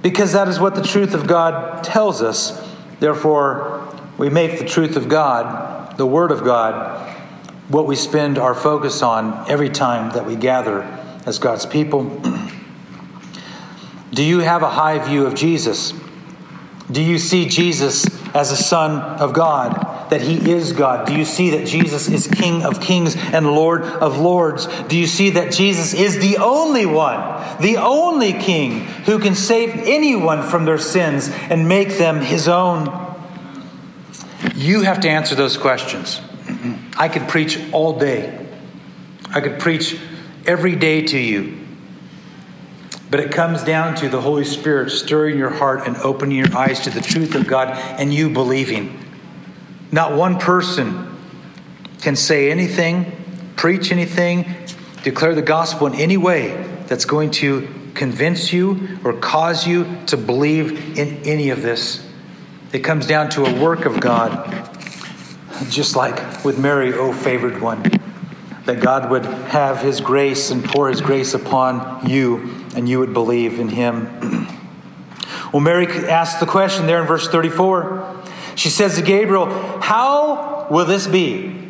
Because 0.04 0.34
that 0.34 0.48
is 0.48 0.60
what 0.60 0.76
the 0.76 0.84
truth 0.84 1.16
of 1.16 1.26
God 1.26 1.84
tells 1.84 2.22
us. 2.22 2.64
Therefore, 3.00 3.92
we 4.18 4.30
make 4.30 4.60
the 4.60 4.66
truth 4.66 4.96
of 4.96 5.10
God, 5.10 5.98
the 5.98 6.06
Word 6.06 6.32
of 6.32 6.44
God, 6.44 7.16
what 7.70 7.88
we 7.88 7.96
spend 7.96 8.38
our 8.38 8.54
focus 8.54 9.02
on 9.02 9.50
every 9.50 9.70
time 9.70 10.14
that 10.14 10.26
we 10.26 10.36
gather 10.36 11.06
as 11.28 11.40
God's 11.40 11.66
people? 11.66 12.22
Do 14.12 14.24
you 14.24 14.40
have 14.40 14.64
a 14.64 14.70
high 14.70 14.98
view 14.98 15.28
of 15.28 15.36
Jesus? 15.36 15.94
Do 16.90 17.02
you 17.04 17.20
see 17.20 17.48
Jesus 17.48 18.06
as 18.34 18.52
a 18.52 18.56
Son 18.56 19.00
of 19.20 19.34
God, 19.34 20.10
that 20.10 20.22
He 20.22 20.52
is 20.52 20.72
God? 20.72 21.06
Do 21.06 21.14
you 21.14 21.26
see 21.26 21.50
that 21.52 21.68
Jesus 21.68 22.08
is 22.08 22.28
King 22.28 22.64
of 22.64 22.80
kings 22.80 23.18
and 23.18 23.46
Lord 23.46 23.84
of 23.84 24.18
lords? 24.18 24.68
Do 24.88 24.98
you 24.98 25.06
see 25.06 25.32
that 25.32 25.52
Jesus 25.52 25.94
is 25.94 26.18
the 26.20 26.38
only 26.38 26.86
one, 26.86 27.20
the 27.62 27.78
only 27.78 28.32
King 28.32 28.86
who 29.06 29.20
can 29.20 29.36
save 29.36 29.72
anyone 29.86 30.42
from 30.42 30.64
their 30.64 30.78
sins 30.78 31.30
and 31.50 31.68
make 31.68 31.98
them 31.98 32.22
His 32.22 32.48
own? 32.48 33.06
You 34.56 34.84
have 34.84 35.02
to 35.02 35.10
answer 35.10 35.36
those 35.36 35.58
questions. 35.58 36.22
I 36.98 37.10
could 37.10 37.28
preach 37.28 37.60
all 37.74 38.00
day. 38.00 38.48
I 39.30 39.42
could 39.42 39.60
preach 39.60 40.00
every 40.48 40.76
day 40.76 41.02
to 41.04 41.20
you. 41.20 41.58
But 43.10 43.20
it 43.20 43.32
comes 43.32 43.64
down 43.64 43.96
to 43.98 44.10
the 44.10 44.20
Holy 44.20 44.44
Spirit 44.44 44.90
stirring 44.90 45.38
your 45.38 45.50
heart 45.50 45.88
and 45.88 45.96
opening 45.98 46.38
your 46.38 46.58
eyes 46.58 46.80
to 46.82 46.90
the 46.90 47.02
truth 47.02 47.36
of 47.36 47.48
God 47.48 47.70
and 48.00 48.14
you 48.14 48.30
believing. 48.30 49.00
Not 49.92 50.14
one 50.14 50.40
person 50.40 51.16
can 52.02 52.16
say 52.16 52.52
anything, 52.52 53.12
preach 53.56 53.92
anything, 53.92 54.54
declare 55.04 55.36
the 55.36 55.42
gospel 55.42 55.88
in 55.88 55.96
any 55.96 56.18
way 56.18 56.66
that's 56.88 57.06
going 57.06 57.32
to 57.32 57.68
convince 57.94 58.52
you 58.52 59.00
or 59.04 59.14
cause 59.14 59.66
you 59.66 59.98
to 60.08 60.18
believe 60.18 60.98
in 60.98 61.24
any 61.24 61.50
of 61.50 61.62
this. 61.62 62.06
It 62.74 62.80
comes 62.80 63.08
down 63.08 63.30
to 63.32 63.46
a 63.46 63.60
work 63.60 63.86
of 63.86 64.00
God, 64.00 64.70
just 65.70 65.96
like 65.96 66.44
with 66.44 66.60
Mary, 66.60 66.94
O 66.94 67.14
favored 67.14 67.62
one, 67.62 67.84
that 68.68 68.82
God 68.82 69.10
would 69.10 69.26
have 69.26 69.82
his 69.82 70.02
grace 70.02 70.52
and 70.52 70.64
pour 70.64 70.90
his 70.90 71.02
grace 71.02 71.34
upon 71.34 72.08
you, 72.10 72.66
and 72.76 72.88
you 72.88 73.00
would 73.00 73.14
believe 73.14 73.60
in 73.60 73.70
him. 73.70 74.06
well, 75.54 75.62
Mary 75.62 75.88
asked 76.08 76.42
the 76.42 76.46
question 76.46 76.86
there 76.86 77.02
in 77.02 77.08
verse 77.08 77.28
34. 77.30 78.24
She 78.56 78.70
says 78.70 78.96
to 78.96 79.02
Gabriel, 79.02 79.46
How 79.80 80.68
will 80.70 80.86
this 80.86 81.08
be? 81.08 81.70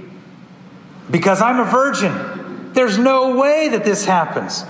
Because 1.09 1.39
I'm 1.39 1.59
a 1.59 1.65
virgin. 1.65 2.73
There's 2.73 2.97
no 2.97 3.37
way 3.37 3.69
that 3.69 3.83
this 3.83 4.03
happens. 4.03 4.63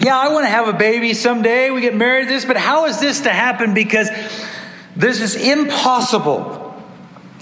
Yeah, 0.00 0.18
I 0.18 0.32
want 0.32 0.44
to 0.44 0.50
have 0.50 0.68
a 0.68 0.72
baby 0.72 1.12
someday. 1.12 1.70
We 1.70 1.82
get 1.82 1.94
married 1.94 2.28
this, 2.28 2.44
but 2.46 2.56
how 2.56 2.86
is 2.86 3.00
this 3.00 3.20
to 3.22 3.30
happen? 3.30 3.74
Because 3.74 4.08
this 4.96 5.20
is 5.20 5.36
impossible. 5.36 6.59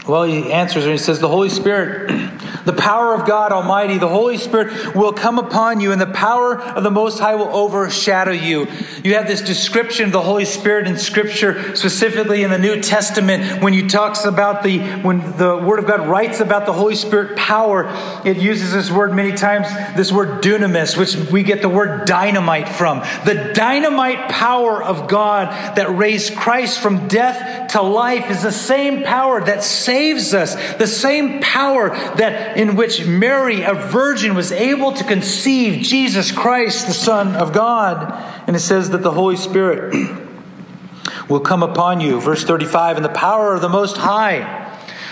Well, 0.09 0.23
he 0.23 0.51
answers 0.51 0.85
and 0.85 0.92
he 0.92 0.99
says, 0.99 1.21
The 1.21 1.29
Holy 1.29 1.51
Spirit, 1.51 2.09
the 2.64 2.73
power 2.73 3.12
of 3.12 3.27
God 3.27 3.53
Almighty, 3.53 3.99
the 3.99 4.09
Holy 4.09 4.38
Spirit 4.38 4.97
will 4.97 5.12
come 5.12 5.38
upon 5.38 5.83
you, 5.83 5.92
and 5.92 6.01
the 6.01 6.07
power 6.07 6.59
of 6.59 6.83
the 6.83 6.90
Most 6.90 7.18
High 7.18 7.35
will 7.35 7.55
overshadow 7.55 8.31
you. 8.31 8.68
You 9.05 9.14
have 9.16 9.27
this 9.27 9.42
description 9.42 10.07
of 10.07 10.12
the 10.12 10.23
Holy 10.23 10.47
Spirit 10.47 10.87
in 10.87 10.97
Scripture, 10.97 11.77
specifically 11.77 12.42
in 12.42 12.51
the 12.51 12.59
New 12.59 12.81
Testament, 12.81 13.62
when 13.62 13.75
he 13.75 13.87
talks 13.87 14.25
about 14.25 14.62
the, 14.62 14.79
when 15.03 15.18
the 15.37 15.59
Word 15.59 15.79
of 15.79 15.87
God 15.87 16.09
writes 16.09 16.40
about 16.40 16.64
the 16.64 16.73
Holy 16.73 16.94
Spirit 16.94 17.37
power, 17.37 17.85
it 18.25 18.38
uses 18.38 18.73
this 18.73 18.90
word 18.90 19.12
many 19.12 19.33
times, 19.33 19.68
this 19.94 20.11
word 20.11 20.42
dunamis, 20.42 20.97
which 20.97 21.16
we 21.31 21.42
get 21.42 21.61
the 21.61 21.68
word 21.68 22.07
dynamite 22.07 22.71
from. 22.71 23.01
The 23.27 23.53
dynamite 23.55 24.31
power 24.31 24.83
of 24.83 25.07
God 25.07 25.77
that 25.77 25.94
raised 25.94 26.35
Christ 26.35 26.81
from 26.81 27.09
death 27.09 27.73
to 27.73 27.83
life 27.83 28.31
is 28.31 28.42
the 28.42 28.53
same 28.53 29.05
power 29.05 29.44
that 29.44 29.62
saves 29.62 29.97
saves 29.98 30.32
us. 30.32 30.54
The 30.74 30.87
same 30.87 31.40
power 31.40 31.90
that 31.90 32.56
in 32.56 32.76
which 32.76 33.04
Mary, 33.04 33.62
a 33.62 33.74
virgin, 33.74 34.34
was 34.37 34.52
able 34.52 34.92
to 34.92 35.02
conceive 35.02 35.82
Jesus 35.82 36.30
Christ, 36.30 36.87
the 36.87 36.94
Son 36.94 37.34
of 37.34 37.52
God. 37.52 38.12
And 38.46 38.54
it 38.54 38.61
says 38.61 38.90
that 38.90 39.02
the 39.02 39.11
Holy 39.11 39.37
Spirit 39.37 39.94
will 41.28 41.40
come 41.40 41.64
upon 41.64 42.00
you. 42.00 42.20
Verse 42.20 42.44
35 42.44 42.96
And 42.96 43.04
the 43.04 43.11
power 43.11 43.54
of 43.54 43.61
the 43.61 43.68
Most 43.68 43.96
High 43.96 44.66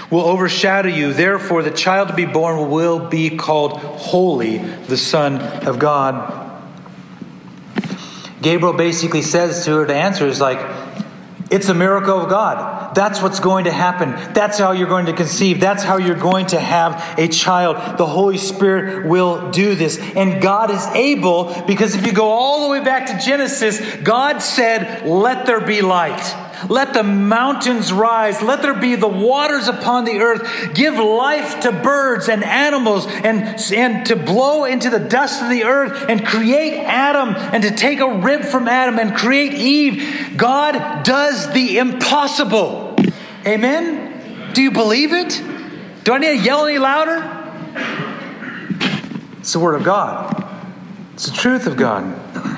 will 0.08 0.24
overshadow 0.24 0.88
you. 0.88 1.12
Therefore, 1.12 1.64
the 1.64 1.72
child 1.72 2.08
to 2.08 2.14
be 2.14 2.26
born 2.26 2.70
will 2.70 3.08
be 3.08 3.36
called 3.36 3.72
Holy, 3.72 4.58
the 4.58 4.96
Son 4.96 5.40
of 5.66 5.80
God. 5.80 6.44
Gabriel 8.40 8.74
basically 8.74 9.22
says 9.22 9.64
to 9.64 9.78
her 9.78 9.84
the 9.86 9.96
answer 9.96 10.28
is 10.28 10.40
like, 10.40 10.85
it's 11.50 11.68
a 11.68 11.74
miracle 11.74 12.20
of 12.20 12.28
God. 12.28 12.94
That's 12.94 13.22
what's 13.22 13.38
going 13.38 13.64
to 13.64 13.72
happen. 13.72 14.10
That's 14.32 14.58
how 14.58 14.72
you're 14.72 14.88
going 14.88 15.06
to 15.06 15.12
conceive. 15.12 15.60
That's 15.60 15.82
how 15.82 15.98
you're 15.98 16.16
going 16.16 16.46
to 16.46 16.58
have 16.58 17.18
a 17.18 17.28
child. 17.28 17.98
The 17.98 18.06
Holy 18.06 18.38
Spirit 18.38 19.06
will 19.06 19.50
do 19.50 19.74
this. 19.74 19.98
And 19.98 20.42
God 20.42 20.70
is 20.70 20.84
able, 20.88 21.62
because 21.66 21.94
if 21.94 22.04
you 22.04 22.12
go 22.12 22.28
all 22.30 22.64
the 22.64 22.70
way 22.70 22.82
back 22.82 23.06
to 23.06 23.24
Genesis, 23.24 23.80
God 24.02 24.40
said, 24.40 25.06
Let 25.06 25.46
there 25.46 25.60
be 25.60 25.82
light. 25.82 26.45
Let 26.68 26.94
the 26.94 27.02
mountains 27.02 27.92
rise. 27.92 28.42
Let 28.42 28.62
there 28.62 28.74
be 28.74 28.96
the 28.96 29.08
waters 29.08 29.68
upon 29.68 30.04
the 30.04 30.18
earth. 30.20 30.74
Give 30.74 30.94
life 30.94 31.60
to 31.60 31.72
birds 31.72 32.28
and 32.28 32.42
animals 32.42 33.06
and, 33.06 33.60
and 33.72 34.06
to 34.06 34.16
blow 34.16 34.64
into 34.64 34.90
the 34.90 34.98
dust 34.98 35.42
of 35.42 35.50
the 35.50 35.64
earth 35.64 36.06
and 36.08 36.26
create 36.26 36.82
Adam 36.84 37.34
and 37.36 37.62
to 37.62 37.70
take 37.70 38.00
a 38.00 38.18
rib 38.18 38.42
from 38.42 38.68
Adam 38.68 38.98
and 38.98 39.14
create 39.14 39.54
Eve. 39.54 40.34
God 40.36 41.04
does 41.04 41.52
the 41.52 41.78
impossible. 41.78 42.96
Amen? 43.46 44.52
Do 44.54 44.62
you 44.62 44.70
believe 44.70 45.12
it? 45.12 45.42
Do 46.04 46.12
I 46.12 46.18
need 46.18 46.38
to 46.38 46.44
yell 46.44 46.66
any 46.66 46.78
louder? 46.78 47.32
It's 49.38 49.52
the 49.52 49.60
Word 49.60 49.74
of 49.76 49.84
God, 49.84 50.44
it's 51.14 51.26
the 51.26 51.36
truth 51.36 51.66
of 51.66 51.76
God. 51.76 52.55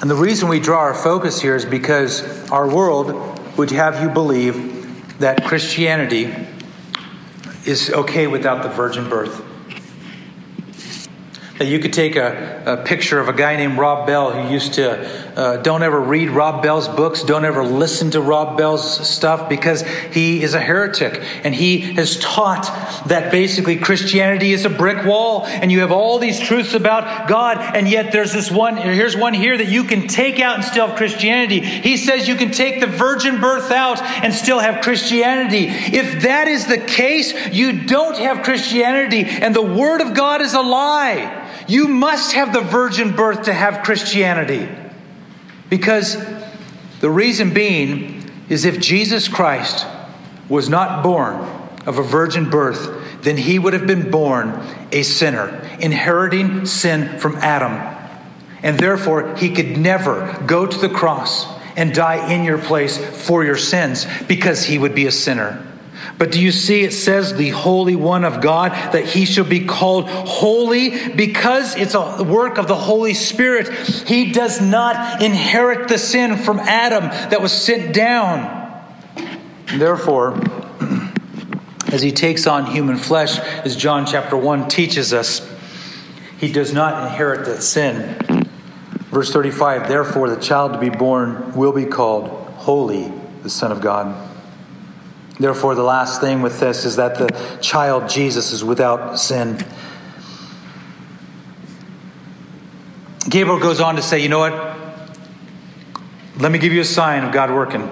And 0.00 0.10
the 0.10 0.14
reason 0.14 0.48
we 0.48 0.60
draw 0.60 0.78
our 0.78 0.94
focus 0.94 1.42
here 1.42 1.54
is 1.54 1.66
because 1.66 2.50
our 2.50 2.66
world 2.66 3.38
would 3.58 3.70
have 3.72 4.02
you 4.02 4.08
believe 4.08 5.18
that 5.18 5.44
Christianity 5.44 6.34
is 7.66 7.90
okay 7.90 8.26
without 8.26 8.62
the 8.62 8.70
virgin 8.70 9.10
birth. 9.10 9.44
That 11.58 11.66
you 11.66 11.78
could 11.80 11.92
take 11.92 12.16
a, 12.16 12.62
a 12.64 12.76
picture 12.78 13.20
of 13.20 13.28
a 13.28 13.34
guy 13.34 13.56
named 13.56 13.76
Rob 13.76 14.06
Bell 14.06 14.32
who 14.32 14.50
used 14.50 14.72
to 14.74 15.29
uh, 15.40 15.56
don't 15.56 15.82
ever 15.82 15.98
read 15.98 16.28
Rob 16.28 16.62
Bell's 16.62 16.86
books. 16.86 17.22
Don't 17.22 17.46
ever 17.46 17.64
listen 17.64 18.10
to 18.10 18.20
Rob 18.20 18.58
Bell's 18.58 19.08
stuff 19.08 19.48
because 19.48 19.80
he 20.12 20.42
is 20.42 20.52
a 20.52 20.60
heretic. 20.60 21.24
And 21.44 21.54
he 21.54 21.80
has 21.94 22.18
taught 22.18 22.66
that 23.06 23.32
basically 23.32 23.76
Christianity 23.76 24.52
is 24.52 24.66
a 24.66 24.68
brick 24.68 25.06
wall 25.06 25.46
and 25.46 25.72
you 25.72 25.80
have 25.80 25.92
all 25.92 26.18
these 26.18 26.38
truths 26.38 26.74
about 26.74 27.26
God. 27.26 27.56
And 27.74 27.88
yet 27.88 28.12
there's 28.12 28.34
this 28.34 28.50
one, 28.50 28.76
here's 28.76 29.16
one 29.16 29.32
here 29.32 29.56
that 29.56 29.68
you 29.68 29.84
can 29.84 30.08
take 30.08 30.40
out 30.40 30.56
and 30.56 30.64
still 30.64 30.88
have 30.88 30.98
Christianity. 30.98 31.60
He 31.60 31.96
says 31.96 32.28
you 32.28 32.34
can 32.36 32.50
take 32.50 32.80
the 32.80 32.86
virgin 32.86 33.40
birth 33.40 33.70
out 33.70 34.02
and 34.02 34.34
still 34.34 34.58
have 34.58 34.84
Christianity. 34.84 35.68
If 35.68 36.24
that 36.24 36.48
is 36.48 36.66
the 36.66 36.76
case, 36.76 37.32
you 37.50 37.84
don't 37.86 38.18
have 38.18 38.44
Christianity 38.44 39.24
and 39.24 39.56
the 39.56 39.62
Word 39.62 40.02
of 40.02 40.12
God 40.12 40.42
is 40.42 40.52
a 40.52 40.60
lie. 40.60 41.64
You 41.66 41.88
must 41.88 42.32
have 42.32 42.52
the 42.52 42.60
virgin 42.60 43.16
birth 43.16 43.44
to 43.44 43.54
have 43.54 43.84
Christianity. 43.84 44.68
Because 45.70 46.22
the 47.00 47.10
reason 47.10 47.54
being 47.54 48.30
is 48.50 48.64
if 48.64 48.80
Jesus 48.80 49.28
Christ 49.28 49.86
was 50.48 50.68
not 50.68 51.02
born 51.02 51.36
of 51.86 51.98
a 51.98 52.02
virgin 52.02 52.50
birth, 52.50 53.22
then 53.22 53.36
he 53.36 53.58
would 53.58 53.72
have 53.72 53.86
been 53.86 54.10
born 54.10 54.60
a 54.92 55.02
sinner, 55.02 55.66
inheriting 55.78 56.66
sin 56.66 57.18
from 57.18 57.36
Adam. 57.36 57.72
And 58.62 58.78
therefore, 58.78 59.36
he 59.36 59.50
could 59.50 59.78
never 59.78 60.38
go 60.46 60.66
to 60.66 60.78
the 60.78 60.88
cross 60.88 61.46
and 61.76 61.94
die 61.94 62.32
in 62.32 62.44
your 62.44 62.58
place 62.58 62.98
for 63.26 63.44
your 63.44 63.56
sins 63.56 64.06
because 64.26 64.64
he 64.64 64.76
would 64.76 64.94
be 64.94 65.06
a 65.06 65.12
sinner. 65.12 65.66
But 66.20 66.32
do 66.32 66.38
you 66.38 66.52
see 66.52 66.82
it 66.82 66.92
says 66.92 67.32
the 67.32 67.48
Holy 67.48 67.96
One 67.96 68.26
of 68.26 68.42
God 68.42 68.72
that 68.92 69.06
he 69.06 69.24
shall 69.24 69.46
be 69.46 69.64
called 69.64 70.06
holy 70.06 71.08
because 71.08 71.74
it's 71.76 71.94
a 71.94 72.22
work 72.22 72.58
of 72.58 72.68
the 72.68 72.74
Holy 72.74 73.14
Spirit. 73.14 73.70
He 74.06 74.30
does 74.30 74.60
not 74.60 75.22
inherit 75.22 75.88
the 75.88 75.96
sin 75.96 76.36
from 76.36 76.58
Adam 76.58 77.04
that 77.04 77.40
was 77.40 77.52
sent 77.52 77.94
down. 77.94 78.84
Therefore, 79.74 80.34
as 81.90 82.02
he 82.02 82.12
takes 82.12 82.46
on 82.46 82.66
human 82.66 82.98
flesh, 82.98 83.38
as 83.38 83.74
John 83.74 84.04
chapter 84.04 84.36
1 84.36 84.68
teaches 84.68 85.14
us, 85.14 85.50
he 86.36 86.52
does 86.52 86.74
not 86.74 87.02
inherit 87.02 87.46
that 87.46 87.62
sin. 87.62 88.46
Verse 89.08 89.32
35 89.32 89.88
Therefore, 89.88 90.28
the 90.28 90.36
child 90.42 90.74
to 90.74 90.78
be 90.78 90.90
born 90.90 91.54
will 91.54 91.72
be 91.72 91.86
called 91.86 92.28
holy, 92.56 93.10
the 93.42 93.48
Son 93.48 93.72
of 93.72 93.80
God. 93.80 94.29
Therefore, 95.40 95.74
the 95.74 95.82
last 95.82 96.20
thing 96.20 96.42
with 96.42 96.60
this 96.60 96.84
is 96.84 96.96
that 96.96 97.16
the 97.16 97.28
child 97.62 98.10
Jesus 98.10 98.52
is 98.52 98.62
without 98.62 99.18
sin. 99.18 99.58
Gabriel 103.26 103.58
goes 103.58 103.80
on 103.80 103.96
to 103.96 104.02
say, 104.02 104.18
You 104.18 104.28
know 104.28 104.40
what? 104.40 104.78
Let 106.36 106.52
me 106.52 106.58
give 106.58 106.74
you 106.74 106.82
a 106.82 106.84
sign 106.84 107.24
of 107.24 107.32
God 107.32 107.50
working. 107.50 107.88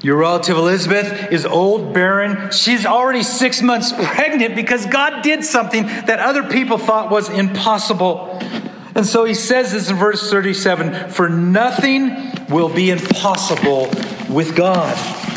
Your 0.00 0.16
relative 0.16 0.56
Elizabeth 0.56 1.30
is 1.30 1.44
old, 1.44 1.92
barren. 1.92 2.52
She's 2.52 2.86
already 2.86 3.22
six 3.22 3.60
months 3.60 3.92
pregnant 3.92 4.54
because 4.54 4.86
God 4.86 5.22
did 5.22 5.44
something 5.44 5.84
that 5.84 6.20
other 6.20 6.44
people 6.44 6.78
thought 6.78 7.10
was 7.10 7.28
impossible. 7.28 8.38
And 8.94 9.04
so 9.04 9.24
he 9.26 9.34
says 9.34 9.72
this 9.72 9.90
in 9.90 9.96
verse 9.96 10.30
37 10.30 11.10
For 11.10 11.28
nothing 11.28 12.32
will 12.48 12.70
be 12.70 12.90
impossible 12.90 13.90
with 14.30 14.56
God. 14.56 15.27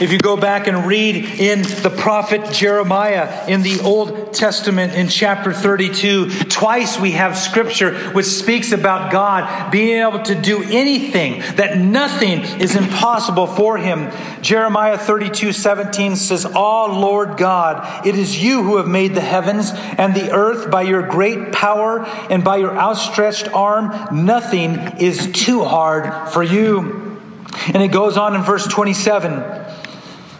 If 0.00 0.10
you 0.10 0.18
go 0.18 0.38
back 0.38 0.68
and 0.68 0.86
read 0.86 1.16
in 1.16 1.62
the 1.62 1.94
prophet 1.96 2.52
Jeremiah 2.52 3.46
in 3.46 3.62
the 3.62 3.80
Old 3.80 4.32
Testament 4.32 4.94
in 4.94 5.08
chapter 5.08 5.52
32, 5.52 6.30
twice 6.44 6.98
we 6.98 7.12
have 7.12 7.36
scripture 7.36 7.94
which 8.12 8.26
speaks 8.26 8.72
about 8.72 9.12
God 9.12 9.70
being 9.70 9.98
able 9.98 10.22
to 10.22 10.34
do 10.34 10.62
anything, 10.62 11.40
that 11.56 11.76
nothing 11.76 12.40
is 12.60 12.74
impossible 12.74 13.46
for 13.46 13.76
him. 13.76 14.10
Jeremiah 14.40 14.96
32 14.96 15.52
17 15.52 16.16
says, 16.16 16.46
Ah, 16.46 16.86
Lord 16.86 17.36
God, 17.36 18.06
it 18.06 18.16
is 18.16 18.42
you 18.42 18.62
who 18.62 18.78
have 18.78 18.88
made 18.88 19.14
the 19.14 19.20
heavens 19.20 19.72
and 19.74 20.14
the 20.14 20.32
earth 20.32 20.70
by 20.70 20.82
your 20.82 21.02
great 21.02 21.52
power 21.52 22.00
and 22.30 22.42
by 22.42 22.56
your 22.56 22.76
outstretched 22.76 23.48
arm. 23.48 24.24
Nothing 24.24 24.78
is 24.98 25.30
too 25.32 25.64
hard 25.64 26.30
for 26.30 26.42
you. 26.42 27.02
And 27.66 27.82
it 27.82 27.88
goes 27.88 28.16
on 28.16 28.34
in 28.34 28.42
verse 28.42 28.66
27. 28.66 29.61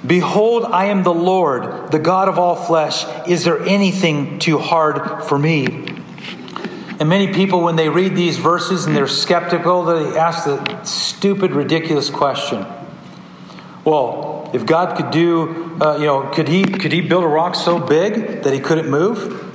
Behold, 0.06 0.64
I 0.64 0.86
am 0.86 1.04
the 1.04 1.14
Lord, 1.14 1.92
the 1.92 1.98
God 1.98 2.28
of 2.28 2.38
all 2.38 2.56
flesh. 2.56 3.04
Is 3.28 3.44
there 3.44 3.60
anything 3.60 4.38
too 4.40 4.58
hard 4.58 5.24
for 5.24 5.38
me? 5.38 5.66
And 6.98 7.08
many 7.08 7.32
people, 7.32 7.62
when 7.62 7.76
they 7.76 7.88
read 7.88 8.16
these 8.16 8.36
verses 8.36 8.86
and 8.86 8.96
they're 8.96 9.08
skeptical, 9.08 9.84
they 9.84 10.18
ask 10.18 10.44
the 10.44 10.84
stupid, 10.84 11.52
ridiculous 11.52 12.10
question. 12.10 12.66
Well, 13.84 14.50
if 14.52 14.66
God 14.66 14.96
could 14.96 15.10
do, 15.10 15.78
uh, 15.80 15.96
you 15.98 16.06
know, 16.06 16.30
could 16.30 16.48
he 16.48 16.64
could 16.64 16.92
he 16.92 17.00
build 17.00 17.24
a 17.24 17.28
rock 17.28 17.54
so 17.54 17.78
big 17.78 18.42
that 18.42 18.52
he 18.52 18.60
couldn't 18.60 18.90
move? 18.90 19.51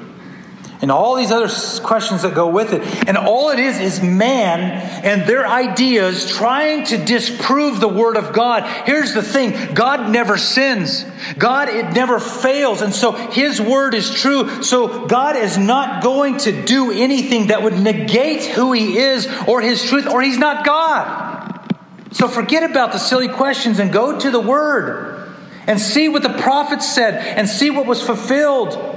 And 0.81 0.91
all 0.91 1.15
these 1.15 1.31
other 1.31 1.49
questions 1.81 2.21
that 2.21 2.35
go 2.35 2.49
with 2.49 2.73
it. 2.73 3.07
And 3.07 3.17
all 3.17 3.49
it 3.49 3.59
is 3.59 3.79
is 3.79 4.01
man 4.01 4.59
and 5.03 5.27
their 5.27 5.47
ideas 5.47 6.29
trying 6.29 6.85
to 6.85 6.97
disprove 6.97 7.79
the 7.79 7.87
Word 7.87 8.15
of 8.15 8.33
God. 8.33 8.63
Here's 8.85 9.13
the 9.13 9.23
thing 9.23 9.73
God 9.73 10.11
never 10.11 10.37
sins, 10.37 11.05
God, 11.37 11.69
it 11.69 11.93
never 11.93 12.19
fails. 12.19 12.81
And 12.81 12.93
so 12.93 13.11
His 13.11 13.59
Word 13.59 13.93
is 13.93 14.13
true. 14.13 14.63
So 14.63 15.07
God 15.07 15.35
is 15.35 15.57
not 15.57 16.03
going 16.03 16.37
to 16.39 16.65
do 16.65 16.91
anything 16.91 17.47
that 17.47 17.63
would 17.63 17.77
negate 17.79 18.45
who 18.45 18.73
He 18.73 18.97
is 18.97 19.27
or 19.47 19.61
His 19.61 19.83
truth, 19.83 20.07
or 20.07 20.21
He's 20.21 20.37
not 20.37 20.65
God. 20.65 21.25
So 22.11 22.27
forget 22.27 22.69
about 22.69 22.93
the 22.93 22.99
silly 22.99 23.27
questions 23.27 23.79
and 23.79 23.91
go 23.91 24.17
to 24.19 24.31
the 24.31 24.39
Word 24.39 25.17
and 25.67 25.79
see 25.79 26.07
what 26.07 26.23
the 26.23 26.29
prophets 26.29 26.87
said 26.87 27.15
and 27.15 27.47
see 27.47 27.69
what 27.69 27.85
was 27.85 28.01
fulfilled. 28.01 28.96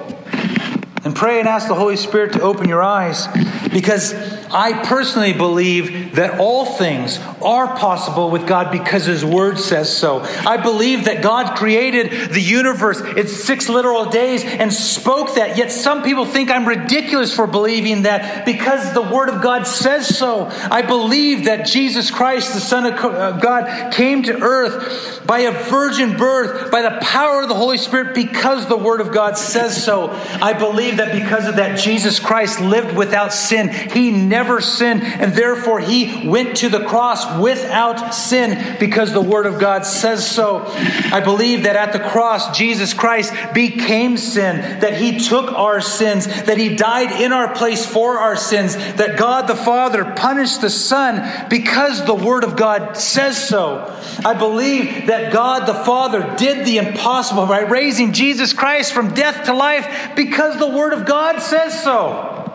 And 1.03 1.17
pray 1.17 1.39
and 1.39 1.49
ask 1.49 1.67
the 1.67 1.75
Holy 1.75 1.97
Spirit 1.97 2.35
to 2.35 2.43
open 2.43 2.69
your 2.69 2.83
eyes 2.83 3.27
because 3.73 4.13
I 4.51 4.85
personally 4.85 5.33
believe 5.33 6.17
that 6.17 6.39
all 6.39 6.67
things 6.67 7.19
are 7.41 7.75
possible 7.77 8.31
with 8.31 8.47
God 8.47 8.71
because 8.71 9.07
His 9.07 9.25
Word 9.25 9.59
says 9.59 9.97
so. 9.97 10.21
I 10.21 10.57
believe 10.59 11.05
that 11.05 11.23
God 11.23 11.57
created 11.57 12.33
the 12.33 12.41
universe 12.41 13.01
in 13.01 13.29
six 13.29 13.69
literal 13.69 14.11
days 14.11 14.45
and 14.45 14.73
spoke 14.73 15.37
that, 15.37 15.57
yet 15.57 15.73
some 15.73 16.03
people 16.03 16.27
think 16.27 16.51
I'm 16.51 16.69
ridiculous 16.69 17.35
for 17.35 17.47
believing 17.47 18.03
that 18.03 18.45
because 18.45 18.93
the 18.93 19.03
Word 19.03 19.31
of 19.31 19.41
God 19.41 19.67
says 19.67 20.19
so. 20.19 20.49
I 20.49 20.83
believe 20.83 21.47
that 21.47 21.67
Jesus 21.67 22.11
Christ, 22.11 22.53
the 22.53 22.61
Son 22.61 22.85
of 22.85 22.95
uh, 23.03 23.39
God, 23.39 23.93
came 23.93 24.23
to 24.25 24.39
earth 24.39 25.20
by 25.31 25.43
a 25.43 25.53
virgin 25.53 26.17
birth, 26.17 26.73
by 26.73 26.83
the 26.83 26.99
power 27.01 27.43
of 27.43 27.49
the 27.49 27.55
Holy 27.55 27.79
Spirit, 27.79 28.17
because 28.17 28.67
the 28.67 28.77
Word 28.77 29.01
of 29.01 29.13
God 29.13 29.39
says 29.39 29.85
so. 29.85 30.11
I 30.43 30.55
believe 30.55 30.97
that 30.97 31.13
because 31.13 31.47
of 31.47 31.55
that, 31.55 31.79
Jesus 31.79 32.19
Christ 32.19 32.61
lived 32.61 32.97
without 32.97 33.33
sin. 33.33 33.69
He 33.69 34.11
never 34.11 34.61
sinned, 34.61 35.05
and 35.05 35.33
therefore 35.33 35.79
he 35.79 36.27
went 36.29 36.57
to 36.57 36.69
the 36.69 36.85
cross 36.85 37.39
without 37.41 38.13
sin 38.13 38.77
because 38.81 39.13
the 39.13 39.21
Word 39.21 39.47
of 39.47 39.61
God 39.61 39.87
says 39.87 40.29
so. 40.29 40.65
I 40.67 41.21
believe 41.21 41.63
that 41.63 41.77
at 41.77 41.93
the 41.93 42.01
cross, 42.01 42.59
Jesus 42.59 42.93
Christ 42.93 43.33
became 43.55 44.17
sin, 44.17 44.81
that 44.81 45.01
he 45.01 45.21
took 45.21 45.53
our 45.53 45.81
sins, 45.81 46.27
that 46.27 46.59
he 46.59 46.75
died 46.75 47.23
in 47.23 47.33
our 47.33 47.55
place 47.55 47.87
for 47.87 48.19
our 48.19 48.35
sins, 48.35 48.75
that 48.75 49.17
God 49.17 49.47
the 49.47 49.55
Father 49.55 50.13
punished 50.17 50.61
the 50.61 50.71
Son 50.71 51.47
because 51.49 52.05
the 52.05 52.17
Word 52.17 52.43
of 52.43 52.57
God 52.57 52.97
says 52.97 53.49
so. 53.49 53.97
I 54.25 54.35
believe 54.35 55.07
that 55.07 55.20
God 55.33 55.67
the 55.67 55.75
Father 55.75 56.35
did 56.37 56.67
the 56.67 56.79
impossible 56.79 57.47
by 57.47 57.61
raising 57.61 58.13
Jesus 58.13 58.53
Christ 58.53 58.93
from 58.93 59.15
death 59.15 59.47
to 59.47 59.55
life 59.55 60.13
because 60.17 60.59
the 60.59 60.69
Word 60.69 60.93
of 60.93 61.07
God 61.07 61.41
says 61.41 61.83
so. 61.83 62.47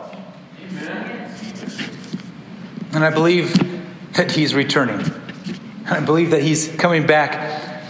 And 2.94 3.04
I 3.04 3.10
believe 3.10 3.54
that 4.14 4.32
he's 4.32 4.56
returning. 4.56 5.06
I 5.86 6.00
believe 6.00 6.32
that 6.32 6.42
he's 6.42 6.68
coming 6.76 7.06
back 7.06 7.84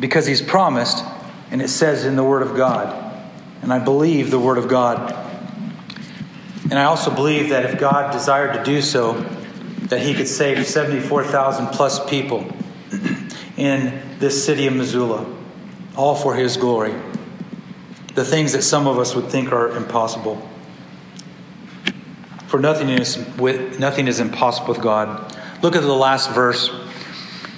because 0.00 0.26
he's 0.26 0.42
promised, 0.42 1.04
and 1.50 1.62
it 1.62 1.68
says 1.68 2.04
in 2.04 2.16
the 2.16 2.24
Word 2.24 2.42
of 2.42 2.56
God. 2.56 3.02
And 3.62 3.72
I 3.72 3.78
believe 3.78 4.30
the 4.30 4.38
Word 4.38 4.58
of 4.58 4.68
God. 4.68 5.12
And 6.64 6.74
I 6.74 6.84
also 6.84 7.14
believe 7.14 7.50
that 7.50 7.64
if 7.64 7.78
God 7.78 8.12
desired 8.12 8.52
to 8.54 8.64
do 8.64 8.82
so, 8.82 9.14
that 9.86 10.00
he 10.00 10.14
could 10.14 10.28
save 10.28 10.66
74,000 10.66 11.68
plus 11.68 12.04
people 12.10 12.44
in 13.56 14.18
this 14.18 14.44
city 14.44 14.66
of 14.66 14.74
Missoula, 14.74 15.26
all 15.96 16.14
for 16.14 16.34
his 16.34 16.56
glory. 16.56 16.94
The 18.14 18.24
things 18.24 18.52
that 18.52 18.62
some 18.62 18.86
of 18.86 18.98
us 18.98 19.14
would 19.14 19.26
think 19.26 19.52
are 19.52 19.76
impossible. 19.76 20.46
For 22.46 22.60
nothing 22.60 22.88
is, 22.88 23.18
with, 23.38 23.80
nothing 23.80 24.08
is 24.08 24.20
impossible 24.20 24.68
with 24.68 24.82
God. 24.82 25.34
Look 25.62 25.74
at 25.74 25.82
the 25.82 25.92
last 25.92 26.30
verse. 26.30 26.70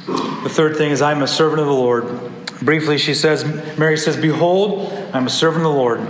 The 0.07 0.49
third 0.49 0.77
thing 0.77 0.91
is, 0.91 1.03
I'm 1.03 1.23
a 1.23 1.29
servant 1.29 1.61
of 1.61 1.67
the 1.67 1.73
Lord. 1.73 2.33
Briefly, 2.63 2.99
she 2.99 3.15
says, 3.15 3.45
Mary 3.79 3.97
says, 3.97 4.17
Behold, 4.17 4.93
I'm 5.13 5.27
a 5.27 5.31
servant 5.31 5.65
of 5.65 5.73
the 5.73 5.79
Lord. 5.79 6.01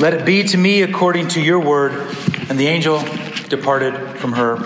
Let 0.00 0.14
it 0.14 0.24
be 0.24 0.44
to 0.44 0.56
me 0.56 0.82
according 0.82 1.28
to 1.28 1.40
your 1.40 1.58
word. 1.58 1.92
And 2.48 2.58
the 2.58 2.66
angel 2.66 3.02
departed 3.48 4.18
from 4.18 4.32
her. 4.32 4.58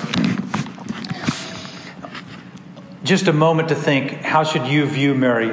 Just 3.05 3.27
a 3.27 3.33
moment 3.33 3.71
to 3.71 3.75
think 3.75 4.13
how 4.13 4.45
should 4.45 4.67
you 4.67 4.87
view 4.87 5.15
Mary? 5.15 5.51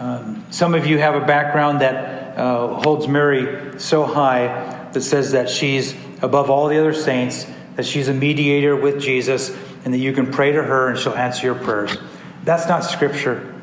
Um, 0.00 0.46
some 0.50 0.74
of 0.74 0.86
you 0.86 0.98
have 0.98 1.14
a 1.14 1.26
background 1.26 1.82
that 1.82 2.38
uh, 2.38 2.80
holds 2.80 3.06
Mary 3.06 3.78
so 3.78 4.04
high 4.04 4.88
that 4.92 5.02
says 5.02 5.32
that 5.32 5.50
she's 5.50 5.94
above 6.22 6.48
all 6.48 6.68
the 6.68 6.78
other 6.78 6.94
saints, 6.94 7.46
that 7.76 7.84
she's 7.84 8.08
a 8.08 8.14
mediator 8.14 8.74
with 8.74 9.00
Jesus, 9.00 9.54
and 9.84 9.92
that 9.92 9.98
you 9.98 10.12
can 10.12 10.30
pray 10.30 10.52
to 10.52 10.62
her 10.62 10.88
and 10.88 10.98
she'll 10.98 11.14
answer 11.14 11.46
your 11.46 11.56
prayers. 11.56 11.96
That's 12.44 12.68
not 12.68 12.84
scripture, 12.84 13.54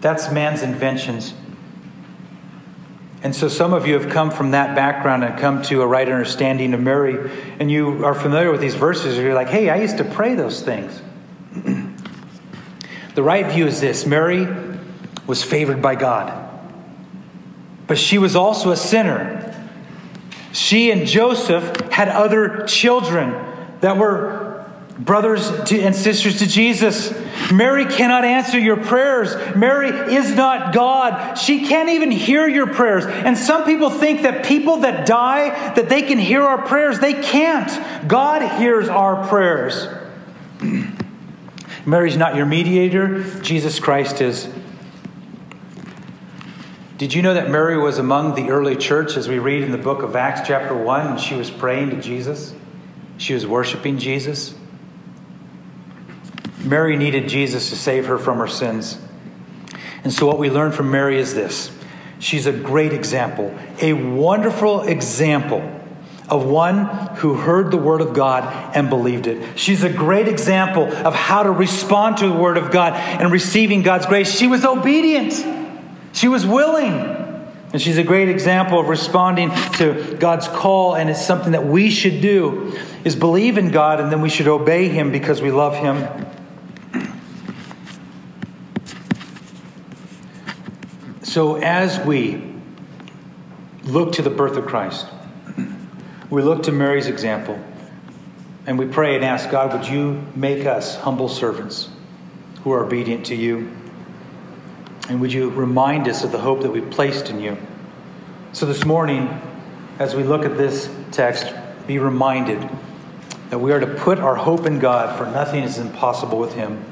that's 0.00 0.30
man's 0.30 0.62
inventions. 0.62 1.34
And 3.22 3.34
so 3.34 3.48
some 3.48 3.72
of 3.72 3.88
you 3.88 3.94
have 3.98 4.12
come 4.12 4.30
from 4.30 4.52
that 4.52 4.76
background 4.76 5.24
and 5.24 5.36
come 5.36 5.62
to 5.62 5.82
a 5.82 5.86
right 5.86 6.08
understanding 6.08 6.74
of 6.74 6.80
Mary, 6.80 7.32
and 7.58 7.68
you 7.68 8.04
are 8.04 8.14
familiar 8.14 8.52
with 8.52 8.60
these 8.60 8.76
verses. 8.76 9.18
You're 9.18 9.34
like, 9.34 9.48
hey, 9.48 9.70
I 9.70 9.76
used 9.76 9.98
to 9.98 10.04
pray 10.04 10.36
those 10.36 10.62
things. 10.62 11.02
the 13.16 13.22
right 13.22 13.50
view 13.50 13.66
is 13.66 13.80
this 13.80 14.04
Mary 14.04 14.46
was 15.26 15.42
favored 15.42 15.80
by 15.80 15.94
God, 15.94 16.50
but 17.86 17.98
she 17.98 18.18
was 18.18 18.36
also 18.36 18.70
a 18.70 18.76
sinner. 18.76 19.42
She 20.52 20.90
and 20.90 21.06
Joseph 21.06 21.90
had 21.90 22.08
other 22.08 22.66
children 22.66 23.34
that 23.80 23.96
were 23.96 24.66
brothers 24.98 25.48
and 25.72 25.96
sisters 25.96 26.40
to 26.40 26.46
Jesus. 26.46 27.14
Mary 27.50 27.86
cannot 27.86 28.26
answer 28.26 28.58
your 28.58 28.76
prayers. 28.76 29.34
Mary 29.56 29.88
is 30.14 30.34
not 30.34 30.74
God. 30.74 31.36
She 31.38 31.66
can't 31.66 31.88
even 31.88 32.10
hear 32.10 32.46
your 32.46 32.66
prayers. 32.66 33.06
And 33.06 33.36
some 33.36 33.64
people 33.64 33.88
think 33.88 34.22
that 34.22 34.44
people 34.44 34.78
that 34.78 35.06
die 35.06 35.74
that 35.74 35.88
they 35.88 36.02
can 36.02 36.18
hear 36.18 36.42
our 36.42 36.66
prayers. 36.66 37.00
They 37.00 37.14
can't. 37.14 38.08
God 38.08 38.42
hears 38.58 38.88
our 38.88 39.26
prayers. 39.26 39.88
Mary's 41.86 42.16
not 42.16 42.34
your 42.34 42.46
mediator. 42.46 43.22
Jesus 43.40 43.78
Christ 43.78 44.20
is. 44.20 44.48
Did 46.98 47.14
you 47.14 47.22
know 47.22 47.34
that 47.34 47.48
Mary 47.48 47.78
was 47.78 47.98
among 47.98 48.34
the 48.34 48.50
early 48.50 48.74
church 48.74 49.16
as 49.16 49.28
we 49.28 49.38
read 49.38 49.62
in 49.62 49.70
the 49.70 49.78
book 49.78 50.02
of 50.02 50.16
Acts, 50.16 50.48
chapter 50.48 50.76
1, 50.76 51.06
and 51.06 51.20
she 51.20 51.36
was 51.36 51.48
praying 51.48 51.90
to 51.90 52.00
Jesus? 52.00 52.54
She 53.18 53.34
was 53.34 53.46
worshiping 53.46 53.98
Jesus. 53.98 54.56
Mary 56.58 56.96
needed 56.96 57.28
Jesus 57.28 57.70
to 57.70 57.76
save 57.76 58.06
her 58.06 58.18
from 58.18 58.38
her 58.38 58.48
sins. 58.48 58.98
And 60.02 60.12
so, 60.12 60.26
what 60.26 60.38
we 60.38 60.50
learn 60.50 60.72
from 60.72 60.90
Mary 60.90 61.18
is 61.20 61.34
this 61.34 61.70
she's 62.18 62.46
a 62.46 62.52
great 62.52 62.92
example, 62.92 63.56
a 63.80 63.92
wonderful 63.92 64.82
example 64.82 65.60
of 66.28 66.44
one 66.44 66.86
who 67.16 67.34
heard 67.34 67.70
the 67.70 67.76
Word 67.76 68.00
of 68.00 68.14
God 68.14 68.44
and 68.74 68.90
believed 68.90 69.26
it. 69.26 69.58
She's 69.58 69.84
a 69.84 69.92
great 69.92 70.28
example 70.28 70.84
of 70.84 71.14
how 71.14 71.42
to 71.42 71.50
respond 71.50 72.18
to 72.18 72.28
the 72.28 72.34
Word 72.34 72.56
of 72.56 72.70
God 72.70 72.94
and 72.94 73.30
receiving 73.30 73.82
God's 73.82 74.06
grace. 74.06 74.36
She 74.36 74.46
was 74.46 74.64
obedient. 74.64 75.34
She 76.12 76.28
was 76.28 76.46
willing. 76.46 77.24
And 77.72 77.82
she's 77.82 77.98
a 77.98 78.04
great 78.04 78.28
example 78.28 78.80
of 78.80 78.88
responding 78.88 79.50
to 79.74 80.16
God's 80.18 80.48
call, 80.48 80.94
and 80.94 81.10
it's 81.10 81.24
something 81.24 81.52
that 81.52 81.66
we 81.66 81.90
should 81.90 82.20
do 82.20 82.76
is 83.04 83.14
believe 83.14 83.58
in 83.58 83.70
God 83.70 84.00
and 84.00 84.10
then 84.10 84.20
we 84.20 84.28
should 84.28 84.48
obey 84.48 84.88
him 84.88 85.12
because 85.12 85.40
we 85.40 85.50
love 85.50 85.76
him. 85.76 86.26
So 91.22 91.56
as 91.56 92.00
we 92.00 92.42
look 93.84 94.12
to 94.14 94.22
the 94.22 94.30
birth 94.30 94.56
of 94.56 94.66
Christ, 94.66 95.06
we 96.36 96.42
look 96.42 96.64
to 96.64 96.70
Mary's 96.70 97.06
example, 97.06 97.58
and 98.66 98.78
we 98.78 98.84
pray 98.84 99.14
and 99.14 99.24
ask 99.24 99.48
God, 99.48 99.72
would 99.72 99.88
you 99.88 100.22
make 100.34 100.66
us 100.66 100.94
humble 100.96 101.30
servants 101.30 101.88
who 102.62 102.72
are 102.72 102.84
obedient 102.84 103.24
to 103.24 103.34
you? 103.34 103.74
And 105.08 105.22
would 105.22 105.32
you 105.32 105.48
remind 105.48 106.06
us 106.06 106.24
of 106.24 106.32
the 106.32 106.38
hope 106.38 106.60
that 106.60 106.70
we've 106.70 106.90
placed 106.90 107.30
in 107.30 107.40
you? 107.40 107.56
So 108.52 108.66
this 108.66 108.84
morning, 108.84 109.40
as 109.98 110.14
we 110.14 110.24
look 110.24 110.44
at 110.44 110.58
this 110.58 110.94
text, 111.10 111.54
be 111.86 111.98
reminded 111.98 112.68
that 113.48 113.58
we 113.58 113.72
are 113.72 113.80
to 113.80 113.86
put 113.86 114.18
our 114.18 114.36
hope 114.36 114.66
in 114.66 114.78
God, 114.78 115.16
for 115.16 115.24
nothing 115.24 115.62
is 115.62 115.78
impossible 115.78 116.38
with 116.38 116.52
Him. 116.52 116.84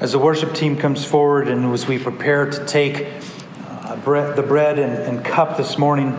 as 0.00 0.12
the 0.12 0.18
worship 0.18 0.54
team 0.54 0.78
comes 0.78 1.04
forward 1.04 1.48
and 1.48 1.70
as 1.74 1.86
we 1.86 1.98
prepare 1.98 2.50
to 2.50 2.64
take 2.64 3.08
uh, 3.68 3.94
the 3.96 4.42
bread 4.42 4.78
and, 4.78 5.02
and 5.02 5.22
cup 5.22 5.58
this 5.58 5.76
morning, 5.76 6.18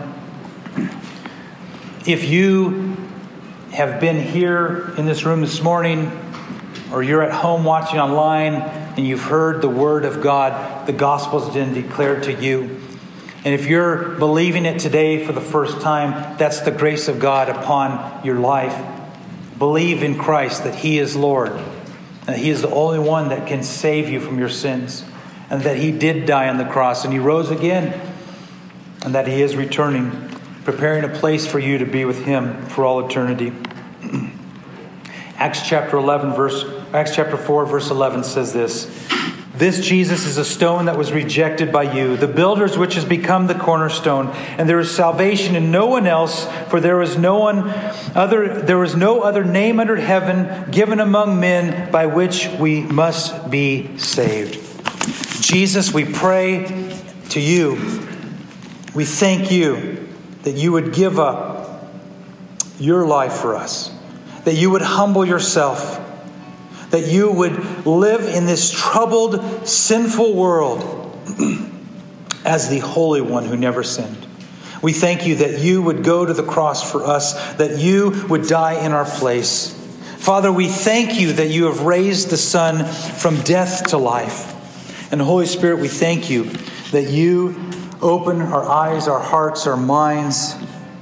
if 2.06 2.24
you 2.24 2.96
have 3.72 4.00
been 4.00 4.22
here 4.22 4.94
in 4.96 5.06
this 5.06 5.24
room 5.24 5.40
this 5.40 5.60
morning, 5.60 6.12
or 6.92 7.02
you're 7.02 7.22
at 7.22 7.32
home 7.32 7.64
watching 7.64 7.98
online 7.98 8.54
and 8.54 9.06
you've 9.06 9.24
heard 9.24 9.60
the 9.60 9.68
word 9.68 10.04
of 10.04 10.22
God, 10.22 10.86
the 10.86 10.92
gospel's 10.92 11.52
been 11.52 11.74
declared 11.74 12.22
to 12.24 12.32
you. 12.32 12.80
And 13.44 13.54
if 13.54 13.66
you're 13.66 14.10
believing 14.18 14.66
it 14.66 14.78
today 14.78 15.24
for 15.24 15.32
the 15.32 15.40
first 15.40 15.80
time, 15.80 16.36
that's 16.38 16.60
the 16.60 16.70
grace 16.70 17.08
of 17.08 17.18
God 17.18 17.48
upon 17.48 18.24
your 18.24 18.38
life. 18.38 18.76
Believe 19.58 20.04
in 20.04 20.16
Christ 20.16 20.62
that 20.62 20.76
He 20.76 20.98
is 20.98 21.16
Lord, 21.16 21.52
that 22.26 22.38
He 22.38 22.50
is 22.50 22.62
the 22.62 22.70
only 22.70 23.00
one 23.00 23.30
that 23.30 23.48
can 23.48 23.64
save 23.64 24.08
you 24.08 24.20
from 24.20 24.38
your 24.38 24.48
sins, 24.48 25.04
and 25.50 25.62
that 25.62 25.76
He 25.76 25.90
did 25.90 26.24
die 26.24 26.48
on 26.48 26.56
the 26.56 26.64
cross 26.64 27.04
and 27.04 27.12
He 27.12 27.18
rose 27.18 27.50
again, 27.50 28.00
and 29.02 29.14
that 29.14 29.26
He 29.26 29.42
is 29.42 29.56
returning, 29.56 30.25
preparing 30.66 31.04
a 31.04 31.08
place 31.08 31.46
for 31.46 31.60
you 31.60 31.78
to 31.78 31.86
be 31.86 32.04
with 32.04 32.24
Him 32.24 32.60
for 32.66 32.84
all 32.84 33.06
eternity. 33.06 33.52
Acts 35.36 35.62
chapter 35.64 35.96
11 35.96 36.32
verse 36.32 36.64
Acts 36.92 37.14
chapter 37.14 37.36
4 37.36 37.66
verse 37.66 37.88
11 37.88 38.24
says 38.24 38.52
this 38.52 38.86
this 39.54 39.80
Jesus 39.80 40.26
is 40.26 40.38
a 40.38 40.44
stone 40.44 40.86
that 40.86 40.98
was 40.98 41.12
rejected 41.12 41.70
by 41.70 41.84
you, 41.84 42.16
the 42.16 42.26
builders 42.26 42.76
which 42.76 42.94
has 42.94 43.04
become 43.04 43.46
the 43.46 43.54
cornerstone, 43.54 44.28
and 44.58 44.68
there 44.68 44.80
is 44.80 44.94
salvation 44.94 45.54
in 45.54 45.70
no 45.70 45.86
one 45.86 46.06
else, 46.06 46.46
for 46.68 46.80
there 46.80 47.00
is 47.00 47.16
no 47.16 47.38
one 47.38 47.68
other 48.16 48.60
there 48.60 48.82
is 48.82 48.96
no 48.96 49.20
other 49.20 49.44
name 49.44 49.78
under 49.78 49.94
heaven 49.94 50.68
given 50.72 50.98
among 50.98 51.38
men 51.38 51.92
by 51.92 52.06
which 52.06 52.48
we 52.58 52.82
must 52.82 53.50
be 53.50 53.96
saved. 53.98 54.54
Jesus, 55.40 55.94
we 55.94 56.04
pray 56.04 56.92
to 57.28 57.40
you. 57.40 58.02
We 58.94 59.04
thank 59.04 59.52
you 59.52 59.95
that 60.46 60.54
you 60.54 60.72
would 60.72 60.94
give 60.94 61.18
up 61.18 61.84
your 62.78 63.06
life 63.06 63.34
for 63.34 63.54
us, 63.54 63.92
that 64.44 64.54
you 64.54 64.70
would 64.70 64.82
humble 64.82 65.26
yourself 65.26 66.02
that 66.90 67.08
you 67.08 67.30
would 67.30 67.86
live 67.86 68.22
in 68.22 68.46
this 68.46 68.70
troubled, 68.70 69.66
sinful 69.66 70.34
world 70.34 71.12
as 72.44 72.68
the 72.68 72.78
Holy 72.78 73.20
One 73.20 73.44
who 73.44 73.56
never 73.56 73.82
sinned. 73.82 74.26
We 74.82 74.92
thank 74.92 75.26
you 75.26 75.36
that 75.36 75.60
you 75.60 75.82
would 75.82 76.04
go 76.04 76.24
to 76.24 76.32
the 76.32 76.42
cross 76.42 76.90
for 76.90 77.04
us, 77.04 77.54
that 77.56 77.78
you 77.78 78.26
would 78.28 78.46
die 78.46 78.84
in 78.84 78.92
our 78.92 79.04
place. 79.04 79.72
Father, 80.18 80.52
we 80.52 80.68
thank 80.68 81.18
you 81.18 81.32
that 81.34 81.48
you 81.48 81.66
have 81.66 81.82
raised 81.82 82.30
the 82.30 82.36
Son 82.36 82.84
from 82.84 83.40
death 83.40 83.88
to 83.88 83.98
life. 83.98 84.52
And 85.12 85.20
Holy 85.20 85.46
Spirit, 85.46 85.80
we 85.80 85.88
thank 85.88 86.30
you 86.30 86.44
that 86.92 87.10
you 87.10 87.65
open 88.00 88.42
our 88.42 88.64
eyes, 88.64 89.08
our 89.08 89.20
hearts, 89.20 89.66
our 89.66 89.76
minds, 89.76 90.54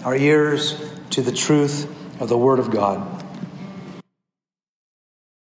our 0.05 0.17
ears 0.17 0.81
to 1.11 1.23
the 1.23 1.33
truth 1.33 1.91
of 2.21 2.29
the 2.29 2.39
Word 2.39 2.59
of 2.59 2.71
God. 2.71 3.14